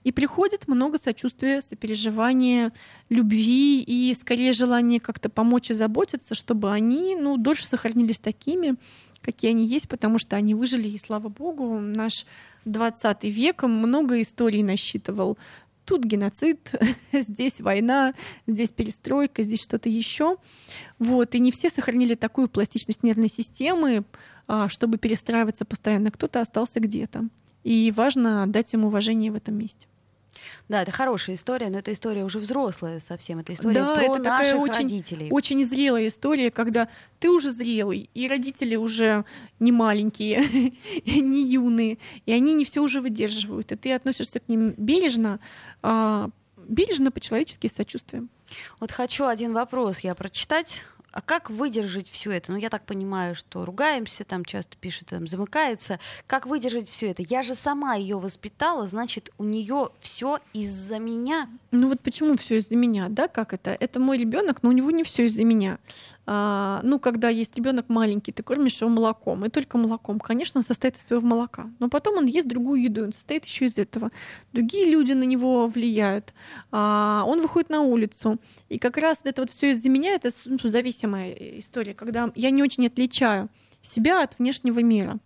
И 0.04 0.12
приходит 0.12 0.68
много 0.68 0.98
сочувствия, 0.98 1.62
сопереживания, 1.62 2.74
любви 3.10 3.82
и 3.82 4.16
скорее 4.20 4.54
желание 4.54 5.00
как-то 5.00 5.30
помочь 5.30 5.72
и 5.72 5.74
заботиться, 5.74 6.36
чтобы 6.36 6.72
они 6.72 7.16
ну, 7.16 7.38
дольше 7.38 7.68
сохранились 7.68 8.20
такими, 8.20 8.76
какие 9.22 9.52
они 9.52 9.66
есть, 9.66 9.88
потому 9.88 10.20
что 10.20 10.36
они 10.36 10.56
выжили, 10.56 10.90
и 10.90 10.98
слава 10.98 11.30
богу, 11.30 11.80
наш 11.80 12.26
20 12.66 13.24
век 13.24 13.64
много 13.64 14.22
историй 14.22 14.64
насчитывал. 14.64 15.38
Тут 15.90 16.04
геноцид, 16.04 16.72
здесь 17.12 17.62
война, 17.62 18.14
здесь 18.46 18.70
перестройка, 18.70 19.42
здесь 19.42 19.64
что-то 19.64 19.90
еще. 19.90 20.38
Вот. 21.00 21.34
И 21.34 21.40
не 21.40 21.52
все 21.52 21.72
сохранили 21.72 22.14
такую 22.14 22.48
пластичность 22.48 23.02
нервной 23.02 23.28
системы, 23.28 24.04
а, 24.48 24.70
чтобы 24.70 25.00
перестраиваться 25.00 25.66
постоянно. 25.66 26.12
Кто-то 26.12 26.42
остался 26.42 26.80
где-то. 26.80 27.28
И 27.64 27.92
важно 27.98 28.46
дать 28.46 28.72
им 28.76 28.86
уважение 28.86 29.32
в 29.32 29.36
этом 29.36 29.58
месте. 29.58 29.88
Да, 30.68 30.82
это 30.84 30.92
хорошая 30.92 31.36
история, 31.36 31.70
но 31.70 31.80
это 31.80 31.92
история 31.92 32.24
уже 32.24 32.40
взрослая 32.40 33.00
совсем. 33.00 33.40
Это 33.40 33.54
история 33.54 33.82
да, 33.82 33.96
про 33.96 34.04
это 34.04 34.12
наших 34.12 34.24
такая 34.24 34.56
очень, 34.56 34.84
родителей. 34.84 35.28
Очень 35.32 35.66
зрелая 35.66 36.08
история, 36.08 36.52
когда 36.52 36.88
ты 37.20 37.30
уже 37.30 37.52
зрелый, 37.52 38.10
и 38.14 38.28
родители 38.28 38.76
уже 38.76 39.26
не 39.60 39.72
маленькие, 39.72 40.44
не 41.06 41.46
юные, 41.46 41.98
и 42.26 42.32
они 42.32 42.54
не 42.54 42.66
все 42.66 42.82
уже 42.82 43.02
выдерживают. 43.02 43.72
И 43.72 43.76
ты 43.76 43.94
относишься 43.94 44.40
к 44.40 44.48
ним 44.48 44.74
бережно, 44.78 45.40
а, 45.82 46.30
бережно 46.58 47.12
по-человечески 47.12 47.68
с 47.68 47.74
сочувствием. 47.74 48.30
Вот 48.80 48.92
хочу 48.92 49.26
один 49.26 49.54
вопрос 49.54 50.00
я 50.00 50.16
прочитать 50.16 50.82
а 51.12 51.22
как 51.22 51.50
выдержать 51.50 52.10
все 52.10 52.32
это? 52.32 52.52
Ну, 52.52 52.58
я 52.58 52.70
так 52.70 52.86
понимаю, 52.86 53.36
что 53.36 53.66
ругаемся, 53.66 54.24
там 54.24 54.46
часто 54.46 54.78
пишет, 54.78 55.10
там 55.10 55.28
замыкается. 55.28 56.00
Как 56.28 56.46
выдержать 56.46 56.88
все 56.88 57.12
это? 57.12 57.24
Я 57.24 57.44
же 57.44 57.56
сама 57.56 57.96
ее 57.96 58.20
воспитала, 58.20 58.86
значит, 58.88 59.32
у 59.38 59.44
нее 59.44 59.90
все 60.00 60.40
из-за 60.54 61.00
меня. 61.00 61.50
Ну 61.72 61.88
вот 61.88 62.02
почему 62.02 62.38
все 62.38 62.60
из-за 62.60 62.76
меня, 62.76 63.08
да? 63.10 63.28
Как 63.28 63.54
это? 63.54 63.76
Это 63.80 64.00
мой 64.00 64.18
ребенок, 64.18 64.64
но 64.64 64.70
у 64.70 64.74
него 64.74 64.92
не 64.92 65.04
все 65.04 65.26
из-за 65.26 65.44
меня. 65.44 65.80
А, 66.32 66.80
ну, 66.84 67.00
когда 67.00 67.30
есть 67.30 67.58
ребенок 67.58 67.90
маленький, 67.90 68.32
ты 68.32 68.44
кормишь 68.44 68.82
его 68.82 68.90
молоком, 68.92 69.46
и 69.46 69.50
только 69.50 69.80
молоком. 69.80 70.20
Конечно, 70.20 70.60
он 70.60 70.64
состоит 70.64 70.96
из 70.96 71.02
твоего 71.02 71.26
молока. 71.26 71.72
Но 71.80 71.90
потом 71.90 72.18
он 72.18 72.28
ест 72.28 72.48
другую 72.48 72.84
еду, 72.84 73.06
он 73.06 73.14
состоит 73.14 73.46
еще 73.46 73.66
из 73.66 73.80
этого. 73.80 74.12
Другие 74.54 74.92
люди 74.92 75.14
на 75.14 75.24
него 75.24 75.66
влияют. 75.66 76.36
А, 76.72 77.24
он 77.26 77.42
выходит 77.42 77.72
на 77.72 77.82
улицу. 77.82 78.38
И 78.68 78.78
как 78.78 78.98
раз 78.98 79.22
это 79.24 79.42
вот 79.42 79.50
все 79.50 79.72
из-за 79.72 79.90
меня, 79.90 80.14
это 80.14 80.30
ну, 80.46 80.60
зависимая 80.62 81.34
история, 81.58 81.96
когда 81.96 82.32
я 82.36 82.52
не 82.52 82.62
очень 82.62 82.86
отличаю 82.86 83.50
себя 83.82 84.22
от 84.22 84.38
внешнего 84.38 84.84
мира. 84.84 85.18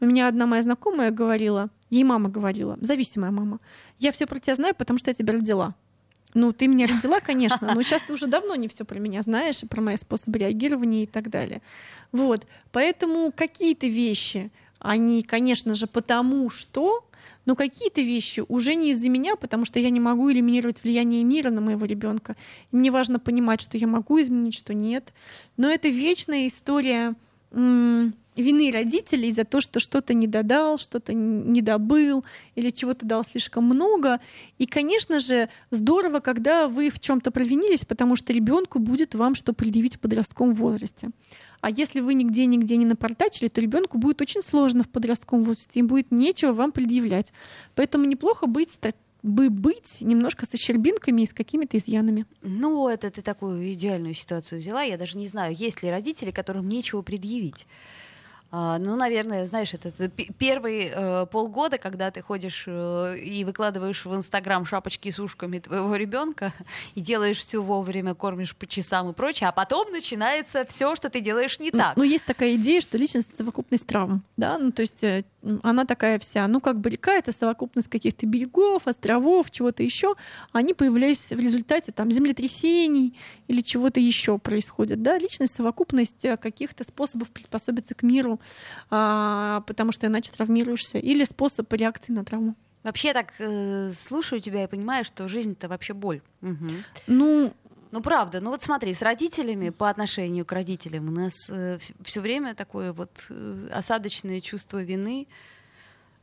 У 0.00 0.06
меня 0.06 0.26
одна 0.26 0.46
моя 0.46 0.64
знакомая 0.64 1.12
говорила, 1.12 1.70
ей 1.88 2.02
мама 2.02 2.28
говорила, 2.28 2.76
зависимая 2.80 3.30
мама, 3.30 3.60
я 4.00 4.10
все 4.10 4.26
про 4.26 4.40
тебя 4.40 4.56
знаю, 4.56 4.74
потому 4.74 4.98
что 4.98 5.10
я 5.10 5.14
тебя 5.14 5.34
родила. 5.34 5.76
Ну, 6.34 6.52
ты 6.52 6.66
меня 6.66 6.86
родила, 6.94 7.20
конечно, 7.20 7.74
но 7.74 7.82
сейчас 7.82 8.02
ты 8.02 8.12
уже 8.12 8.26
давно 8.26 8.54
не 8.54 8.68
все 8.68 8.84
про 8.84 8.98
меня 8.98 9.22
знаешь, 9.22 9.62
и 9.62 9.66
про 9.66 9.80
мои 9.80 9.96
способы 9.96 10.38
реагирования 10.38 11.04
и 11.04 11.06
так 11.06 11.30
далее. 11.30 11.62
Вот. 12.10 12.46
Поэтому 12.70 13.32
какие-то 13.32 13.86
вещи, 13.86 14.50
они, 14.78 15.22
конечно 15.22 15.74
же, 15.74 15.86
потому 15.86 16.50
что, 16.50 17.04
но 17.44 17.56
какие-то 17.56 18.00
вещи 18.00 18.44
уже 18.48 18.74
не 18.74 18.92
из-за 18.92 19.08
меня, 19.08 19.36
потому 19.36 19.64
что 19.64 19.78
я 19.78 19.90
не 19.90 20.00
могу 20.00 20.30
элиминировать 20.30 20.82
влияние 20.82 21.24
мира 21.24 21.50
на 21.50 21.60
моего 21.60 21.84
ребенка. 21.84 22.36
Мне 22.70 22.90
важно 22.90 23.18
понимать, 23.18 23.60
что 23.60 23.76
я 23.78 23.86
могу 23.86 24.20
изменить, 24.20 24.54
что 24.54 24.74
нет. 24.74 25.12
Но 25.56 25.70
это 25.70 25.88
вечная 25.88 26.46
история 26.46 27.14
вины 28.36 28.70
родителей 28.70 29.32
за 29.32 29.44
то, 29.44 29.60
что 29.60 29.80
что-то 29.80 30.14
не 30.14 30.26
додал, 30.26 30.78
что-то 30.78 31.12
не 31.12 31.62
добыл 31.62 32.24
или 32.54 32.70
чего-то 32.70 33.06
дал 33.06 33.24
слишком 33.24 33.64
много. 33.64 34.20
И, 34.58 34.66
конечно 34.66 35.20
же, 35.20 35.48
здорово, 35.70 36.20
когда 36.20 36.68
вы 36.68 36.90
в 36.90 37.00
чем-то 37.00 37.30
провинились, 37.30 37.84
потому 37.84 38.16
что 38.16 38.32
ребенку 38.32 38.78
будет 38.78 39.14
вам 39.14 39.34
что 39.34 39.52
предъявить 39.52 39.96
в 39.96 40.00
подростковом 40.00 40.54
возрасте. 40.54 41.10
А 41.60 41.70
если 41.70 42.00
вы 42.00 42.14
нигде-нигде 42.14 42.76
не 42.76 42.86
напортачили, 42.86 43.48
то 43.48 43.60
ребенку 43.60 43.96
будет 43.96 44.20
очень 44.20 44.42
сложно 44.42 44.82
в 44.82 44.88
подростковом 44.88 45.44
возрасте, 45.44 45.78
им 45.78 45.86
будет 45.86 46.10
нечего 46.10 46.52
вам 46.52 46.72
предъявлять. 46.72 47.32
Поэтому 47.76 48.04
неплохо 48.04 48.46
быть 48.46 48.78
бы 49.22 49.50
быть 49.50 50.00
немножко 50.00 50.46
со 50.46 50.56
щербинками 50.56 51.22
и 51.22 51.26
с 51.26 51.32
какими-то 51.32 51.78
изъянами. 51.78 52.26
Ну, 52.42 52.88
это 52.88 53.10
ты 53.10 53.22
такую 53.22 53.72
идеальную 53.72 54.14
ситуацию 54.14 54.58
взяла. 54.58 54.82
Я 54.82 54.98
даже 54.98 55.16
не 55.16 55.28
знаю, 55.28 55.54
есть 55.54 55.82
ли 55.82 55.90
родители, 55.90 56.32
которым 56.32 56.68
нечего 56.68 57.02
предъявить. 57.02 57.66
А, 58.54 58.78
ну, 58.78 58.96
наверное, 58.96 59.46
знаешь, 59.46 59.72
это, 59.72 59.88
это 59.88 60.10
первые 60.10 60.92
э, 60.94 61.26
полгода, 61.26 61.78
когда 61.78 62.10
ты 62.10 62.20
ходишь 62.20 62.64
э, 62.66 63.16
и 63.18 63.44
выкладываешь 63.44 64.04
в 64.04 64.14
Инстаграм 64.14 64.66
шапочки 64.66 65.10
с 65.10 65.18
ушками 65.18 65.58
твоего 65.58 65.96
ребенка 65.96 66.52
и 66.94 67.00
делаешь 67.00 67.38
все 67.38 67.62
вовремя, 67.62 68.14
кормишь 68.14 68.54
по 68.54 68.66
часам 68.66 69.08
и 69.08 69.14
прочее, 69.14 69.48
а 69.48 69.52
потом 69.52 69.90
начинается 69.90 70.66
все, 70.66 70.94
что 70.96 71.08
ты 71.08 71.20
делаешь 71.20 71.58
не 71.60 71.70
так. 71.70 71.96
Ну, 71.96 72.02
есть 72.02 72.26
такая 72.26 72.56
идея, 72.56 72.82
что 72.82 72.98
личность 72.98 73.34
совокупность 73.34 73.86
травм, 73.86 74.22
да, 74.36 74.58
ну, 74.58 74.70
то 74.70 74.82
есть 74.82 75.02
э, 75.02 75.24
она 75.62 75.86
такая 75.86 76.18
вся, 76.18 76.46
ну, 76.46 76.60
как 76.60 76.78
бы 76.78 76.90
река— 76.90 77.12
это 77.14 77.32
совокупность 77.32 77.88
каких-то 77.88 78.26
берегов, 78.26 78.86
островов, 78.86 79.50
чего-то 79.50 79.82
еще, 79.82 80.14
они 80.52 80.74
появлялись 80.74 81.32
в 81.32 81.40
результате 81.40 81.90
там 81.90 82.10
землетрясений 82.10 83.18
или 83.48 83.62
чего-то 83.62 83.98
еще 83.98 84.36
происходит, 84.36 85.00
да, 85.00 85.16
личность— 85.16 85.54
совокупность 85.56 86.22
э, 86.26 86.36
каких-то 86.36 86.84
способов 86.84 87.30
приспособиться 87.30 87.94
к 87.94 88.02
миру, 88.02 88.40
потому 88.88 89.92
что 89.92 90.06
иначе 90.06 90.32
травмируешься, 90.32 90.98
или 90.98 91.24
способ 91.24 91.72
реакции 91.72 92.12
на 92.12 92.24
травму. 92.24 92.56
Вообще 92.82 93.08
я 93.08 93.14
так 93.14 93.32
э, 93.38 93.92
слушаю 93.96 94.40
тебя 94.40 94.64
и 94.64 94.66
понимаю, 94.66 95.04
что 95.04 95.28
жизнь 95.28 95.52
это 95.52 95.68
вообще 95.68 95.94
боль. 95.94 96.20
Угу. 96.42 96.70
Ну, 97.06 97.52
ну 97.92 98.00
правда, 98.02 98.40
ну 98.40 98.50
вот 98.50 98.62
смотри, 98.62 98.92
с 98.92 99.02
родителями 99.02 99.70
по 99.70 99.88
отношению 99.88 100.44
к 100.44 100.52
родителям 100.52 101.08
у 101.08 101.12
нас 101.12 101.34
э, 101.48 101.78
все 102.02 102.20
время 102.20 102.54
такое 102.54 102.92
вот 102.92 103.10
э, 103.30 103.68
осадочное 103.72 104.40
чувство 104.40 104.82
вины. 104.82 105.28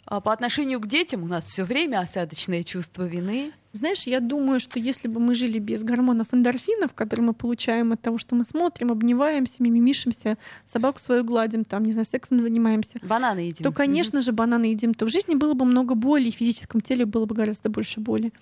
А 0.06 0.20
по 0.20 0.34
отношению 0.34 0.82
к 0.82 0.88
детям 0.88 1.24
у 1.24 1.28
нас 1.28 1.46
все 1.46 1.64
время 1.64 2.00
осадочное 2.00 2.64
чувство 2.64 3.04
вины. 3.04 3.54
Знаешь, 3.72 4.04
я 4.04 4.20
думаю, 4.20 4.60
что 4.60 4.80
если 4.80 5.08
бы 5.08 5.20
мы 5.20 5.36
жили 5.36 5.60
без 5.60 5.84
гормонов 5.84 6.34
эндорфинов, 6.34 6.94
которые 6.94 7.28
мы 7.28 7.34
получаем 7.34 7.92
от 7.92 8.02
того, 8.02 8.18
что 8.18 8.36
мы 8.36 8.44
смотрим, 8.44 8.92
обнимаемся, 8.92 9.62
мимимишимся, 9.62 10.38
собаку 10.66 11.00
свою 11.00 11.24
гладим, 11.24 11.64
там, 11.64 11.84
не 11.84 11.94
знаю, 11.94 12.06
сексом 12.06 12.40
занимаемся, 12.40 13.00
бананы 13.04 13.40
едим, 13.40 13.64
то, 13.64 13.72
конечно 13.72 14.22
же, 14.22 14.32
бананы 14.32 14.66
едим, 14.66 14.94
то 14.94 15.06
в 15.06 15.10
жизни 15.10 15.36
было 15.36 15.54
бы 15.54 15.66
много 15.66 15.94
боли, 15.94 16.30
и 16.30 16.32
в 16.32 16.36
физическом 16.36 16.82
теле 16.82 17.06
было 17.06 17.26
бы 17.26 17.36
гораздо 17.36 17.70
больше 17.70 18.00
боли. 18.00 18.34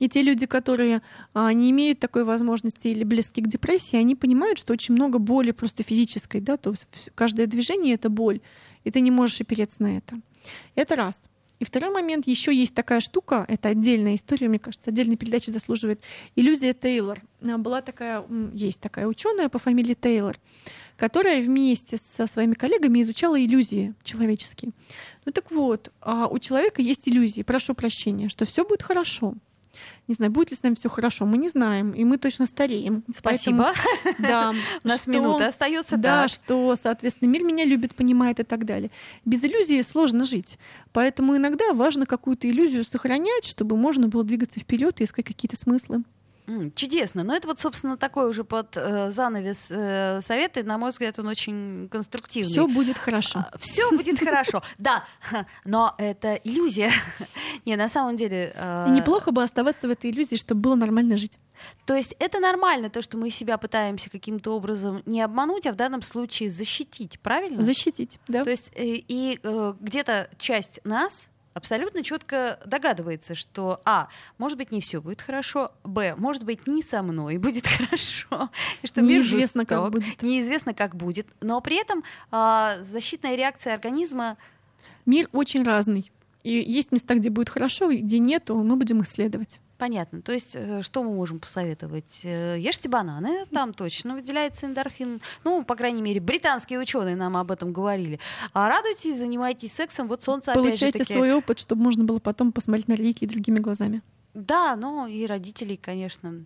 И 0.00 0.08
те 0.08 0.22
люди, 0.22 0.46
которые 0.46 1.02
а, 1.34 1.52
не 1.52 1.70
имеют 1.70 2.00
такой 2.00 2.24
возможности 2.24 2.88
или 2.88 3.04
близки 3.04 3.40
к 3.40 3.46
депрессии, 3.46 3.96
они 3.96 4.16
понимают, 4.16 4.58
что 4.58 4.72
очень 4.72 4.94
много 4.94 5.20
боли 5.20 5.52
просто 5.52 5.84
физической, 5.84 6.40
да, 6.40 6.56
то 6.56 6.70
есть 6.70 6.88
каждое 7.14 7.46
движение— 7.46 7.94
это 7.96 8.08
боль, 8.08 8.40
и 8.82 8.90
ты 8.90 9.00
не 9.00 9.12
можешь 9.12 9.40
опереться 9.40 9.82
на 9.84 9.96
это. 9.96 10.20
Это 10.74 10.96
раз. 10.96 11.28
И 11.64 11.66
второй 11.66 11.90
момент, 11.90 12.26
еще 12.26 12.54
есть 12.54 12.74
такая 12.74 13.00
штука, 13.00 13.46
это 13.48 13.70
отдельная 13.70 14.16
история, 14.16 14.48
мне 14.48 14.58
кажется, 14.58 14.90
отдельной 14.90 15.16
передачи 15.16 15.48
заслуживает. 15.48 15.98
Иллюзия 16.36 16.74
Тейлор. 16.74 17.22
А, 17.40 17.56
была 17.56 17.80
такая, 17.80 18.22
есть 18.52 18.82
такая 18.82 19.06
ученая 19.06 19.48
по 19.48 19.58
фамилии 19.58 19.94
Тейлор, 19.94 20.36
которая 20.98 21.40
вместе 21.40 21.96
со 21.96 22.26
своими 22.26 22.52
коллегами 22.52 23.00
изучала 23.00 23.42
иллюзии 23.42 23.94
человеческие. 24.02 24.72
Ну 25.24 25.32
так 25.32 25.50
вот, 25.50 25.90
а, 26.02 26.26
у 26.26 26.38
человека 26.38 26.82
есть 26.82 27.08
иллюзии, 27.08 27.40
прошу 27.40 27.72
прощения, 27.72 28.28
что 28.28 28.44
все 28.44 28.66
будет 28.66 28.82
хорошо, 28.82 29.32
не 30.08 30.14
знаю, 30.14 30.32
будет 30.32 30.50
ли 30.50 30.56
с 30.56 30.62
нами 30.62 30.74
все 30.74 30.88
хорошо, 30.88 31.26
мы 31.26 31.38
не 31.38 31.48
знаем, 31.48 31.92
и 31.92 32.04
мы 32.04 32.18
точно 32.18 32.46
стареем. 32.46 33.04
Спасибо. 33.16 33.72
Поэтому, 33.74 34.16
да, 34.28 34.54
у 34.84 34.88
нас 34.88 35.06
минута 35.06 35.48
остается. 35.48 35.96
Да, 35.96 36.28
что, 36.28 36.74
соответственно, 36.76 37.28
мир 37.28 37.44
меня 37.44 37.64
любит, 37.64 37.94
понимает 37.94 38.40
и 38.40 38.44
так 38.44 38.64
далее. 38.64 38.90
Без 39.24 39.44
иллюзии 39.44 39.80
сложно 39.82 40.24
жить, 40.24 40.58
поэтому 40.92 41.36
иногда 41.36 41.72
важно 41.72 42.06
какую-то 42.06 42.48
иллюзию 42.48 42.84
сохранять, 42.84 43.44
чтобы 43.44 43.76
можно 43.76 44.08
было 44.08 44.24
двигаться 44.24 44.60
вперед 44.60 45.00
и 45.00 45.04
искать 45.04 45.24
какие-то 45.24 45.56
смыслы. 45.56 46.04
Чудесно. 46.74 47.24
Но 47.24 47.34
это 47.34 47.48
вот, 47.48 47.60
собственно, 47.60 47.96
такой 47.96 48.28
уже 48.28 48.44
под 48.44 48.76
э, 48.76 49.10
занавес 49.10 49.68
э, 49.70 50.20
советы. 50.22 50.62
На 50.62 50.78
мой 50.78 50.90
взгляд, 50.90 51.18
он 51.18 51.26
очень 51.28 51.88
конструктивный. 51.90 52.50
Все 52.50 52.66
будет 52.66 52.98
хорошо. 52.98 53.44
А, 53.50 53.58
Все 53.58 53.90
будет 53.90 54.18
хорошо. 54.18 54.62
Да, 54.78 55.04
но 55.64 55.94
это 55.98 56.34
иллюзия. 56.34 56.90
Не, 57.64 57.76
на 57.76 57.88
самом 57.88 58.16
деле... 58.16 58.52
Э, 58.54 58.86
И 58.88 58.90
неплохо 58.90 59.30
бы 59.32 59.42
оставаться 59.42 59.88
в 59.88 59.90
этой 59.90 60.10
иллюзии, 60.10 60.36
чтобы 60.36 60.60
было 60.60 60.74
нормально 60.74 61.16
жить. 61.16 61.38
То 61.86 61.94
есть 61.94 62.14
это 62.18 62.40
нормально, 62.40 62.90
то, 62.90 63.00
что 63.00 63.16
мы 63.16 63.30
себя 63.30 63.56
пытаемся 63.58 64.10
каким-то 64.10 64.54
образом 64.54 65.02
не 65.06 65.22
обмануть, 65.22 65.66
а 65.66 65.72
в 65.72 65.76
данном 65.76 66.02
случае 66.02 66.50
защитить, 66.50 67.20
правильно? 67.20 67.62
Защитить, 67.62 68.18
да. 68.28 68.42
То 68.44 68.50
есть 68.50 68.72
и, 68.76 69.04
и 69.06 69.38
где-то 69.80 70.28
часть 70.36 70.80
нас 70.84 71.28
абсолютно 71.54 72.02
четко 72.02 72.60
догадывается, 72.66 73.34
что 73.34 73.80
а, 73.84 74.08
может 74.38 74.58
быть, 74.58 74.70
не 74.70 74.80
все 74.80 75.00
будет 75.00 75.20
хорошо, 75.22 75.72
б, 75.84 76.14
может 76.16 76.44
быть, 76.44 76.66
не 76.66 76.82
со 76.82 77.02
мной 77.02 77.38
будет 77.38 77.66
хорошо, 77.66 78.50
и 78.82 78.86
что 78.86 79.00
Неизвестно, 79.00 79.62
жесток, 79.62 79.68
как 79.68 79.92
будет. 79.92 80.22
неизвестно, 80.22 80.74
как 80.74 80.96
будет, 80.96 81.26
но 81.40 81.60
при 81.60 81.80
этом 81.80 82.04
а, 82.30 82.76
защитная 82.82 83.36
реакция 83.36 83.74
организма 83.74 84.36
Мир 85.06 85.28
очень 85.32 85.62
разный. 85.62 86.10
И 86.42 86.50
есть 86.50 86.92
места, 86.92 87.14
где 87.14 87.30
будет 87.30 87.48
хорошо, 87.48 87.90
и 87.90 87.98
где 87.98 88.18
нету, 88.18 88.56
мы 88.56 88.76
будем 88.76 89.02
исследовать. 89.02 89.60
Понятно. 89.76 90.22
То 90.22 90.32
есть, 90.32 90.52
э, 90.54 90.82
что 90.82 91.02
мы 91.02 91.10
можем 91.14 91.40
посоветовать? 91.40 92.20
Э, 92.22 92.56
Ешьте 92.58 92.88
бананы, 92.88 93.44
там 93.46 93.74
точно 93.74 94.14
выделяется 94.14 94.66
эндорфин. 94.66 95.20
Ну, 95.42 95.64
по 95.64 95.74
крайней 95.74 96.00
мере, 96.00 96.20
британские 96.20 96.78
ученые 96.78 97.16
нам 97.16 97.36
об 97.36 97.50
этом 97.50 97.72
говорили. 97.72 98.20
А 98.52 98.68
радуйтесь, 98.68 99.18
занимайтесь 99.18 99.72
сексом. 99.72 100.06
Вот 100.06 100.22
солнце 100.22 100.52
опять 100.52 100.62
же 100.62 100.68
Получайте 100.70 100.98
таки- 101.00 101.12
свой 101.14 101.32
опыт, 101.34 101.58
чтобы 101.58 101.82
можно 101.82 102.04
было 102.04 102.20
потом 102.20 102.52
посмотреть 102.52 102.86
на 102.88 102.96
родителей 102.96 103.28
другими 103.28 103.58
глазами. 103.58 104.00
Да, 104.32 104.76
ну 104.76 105.06
и 105.06 105.26
родителей, 105.26 105.76
конечно. 105.76 106.44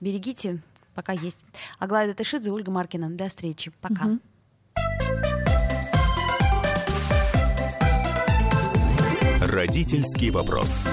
Берегите, 0.00 0.62
пока 0.94 1.12
есть. 1.12 1.44
Аглая 1.78 2.08
Датышидзе, 2.08 2.50
Ольга 2.52 2.70
Маркина. 2.70 3.10
До 3.10 3.28
встречи. 3.28 3.72
Пока. 3.80 4.04
Мгм. 4.04 4.20
Родительский 9.40 10.30
вопрос. 10.30 10.86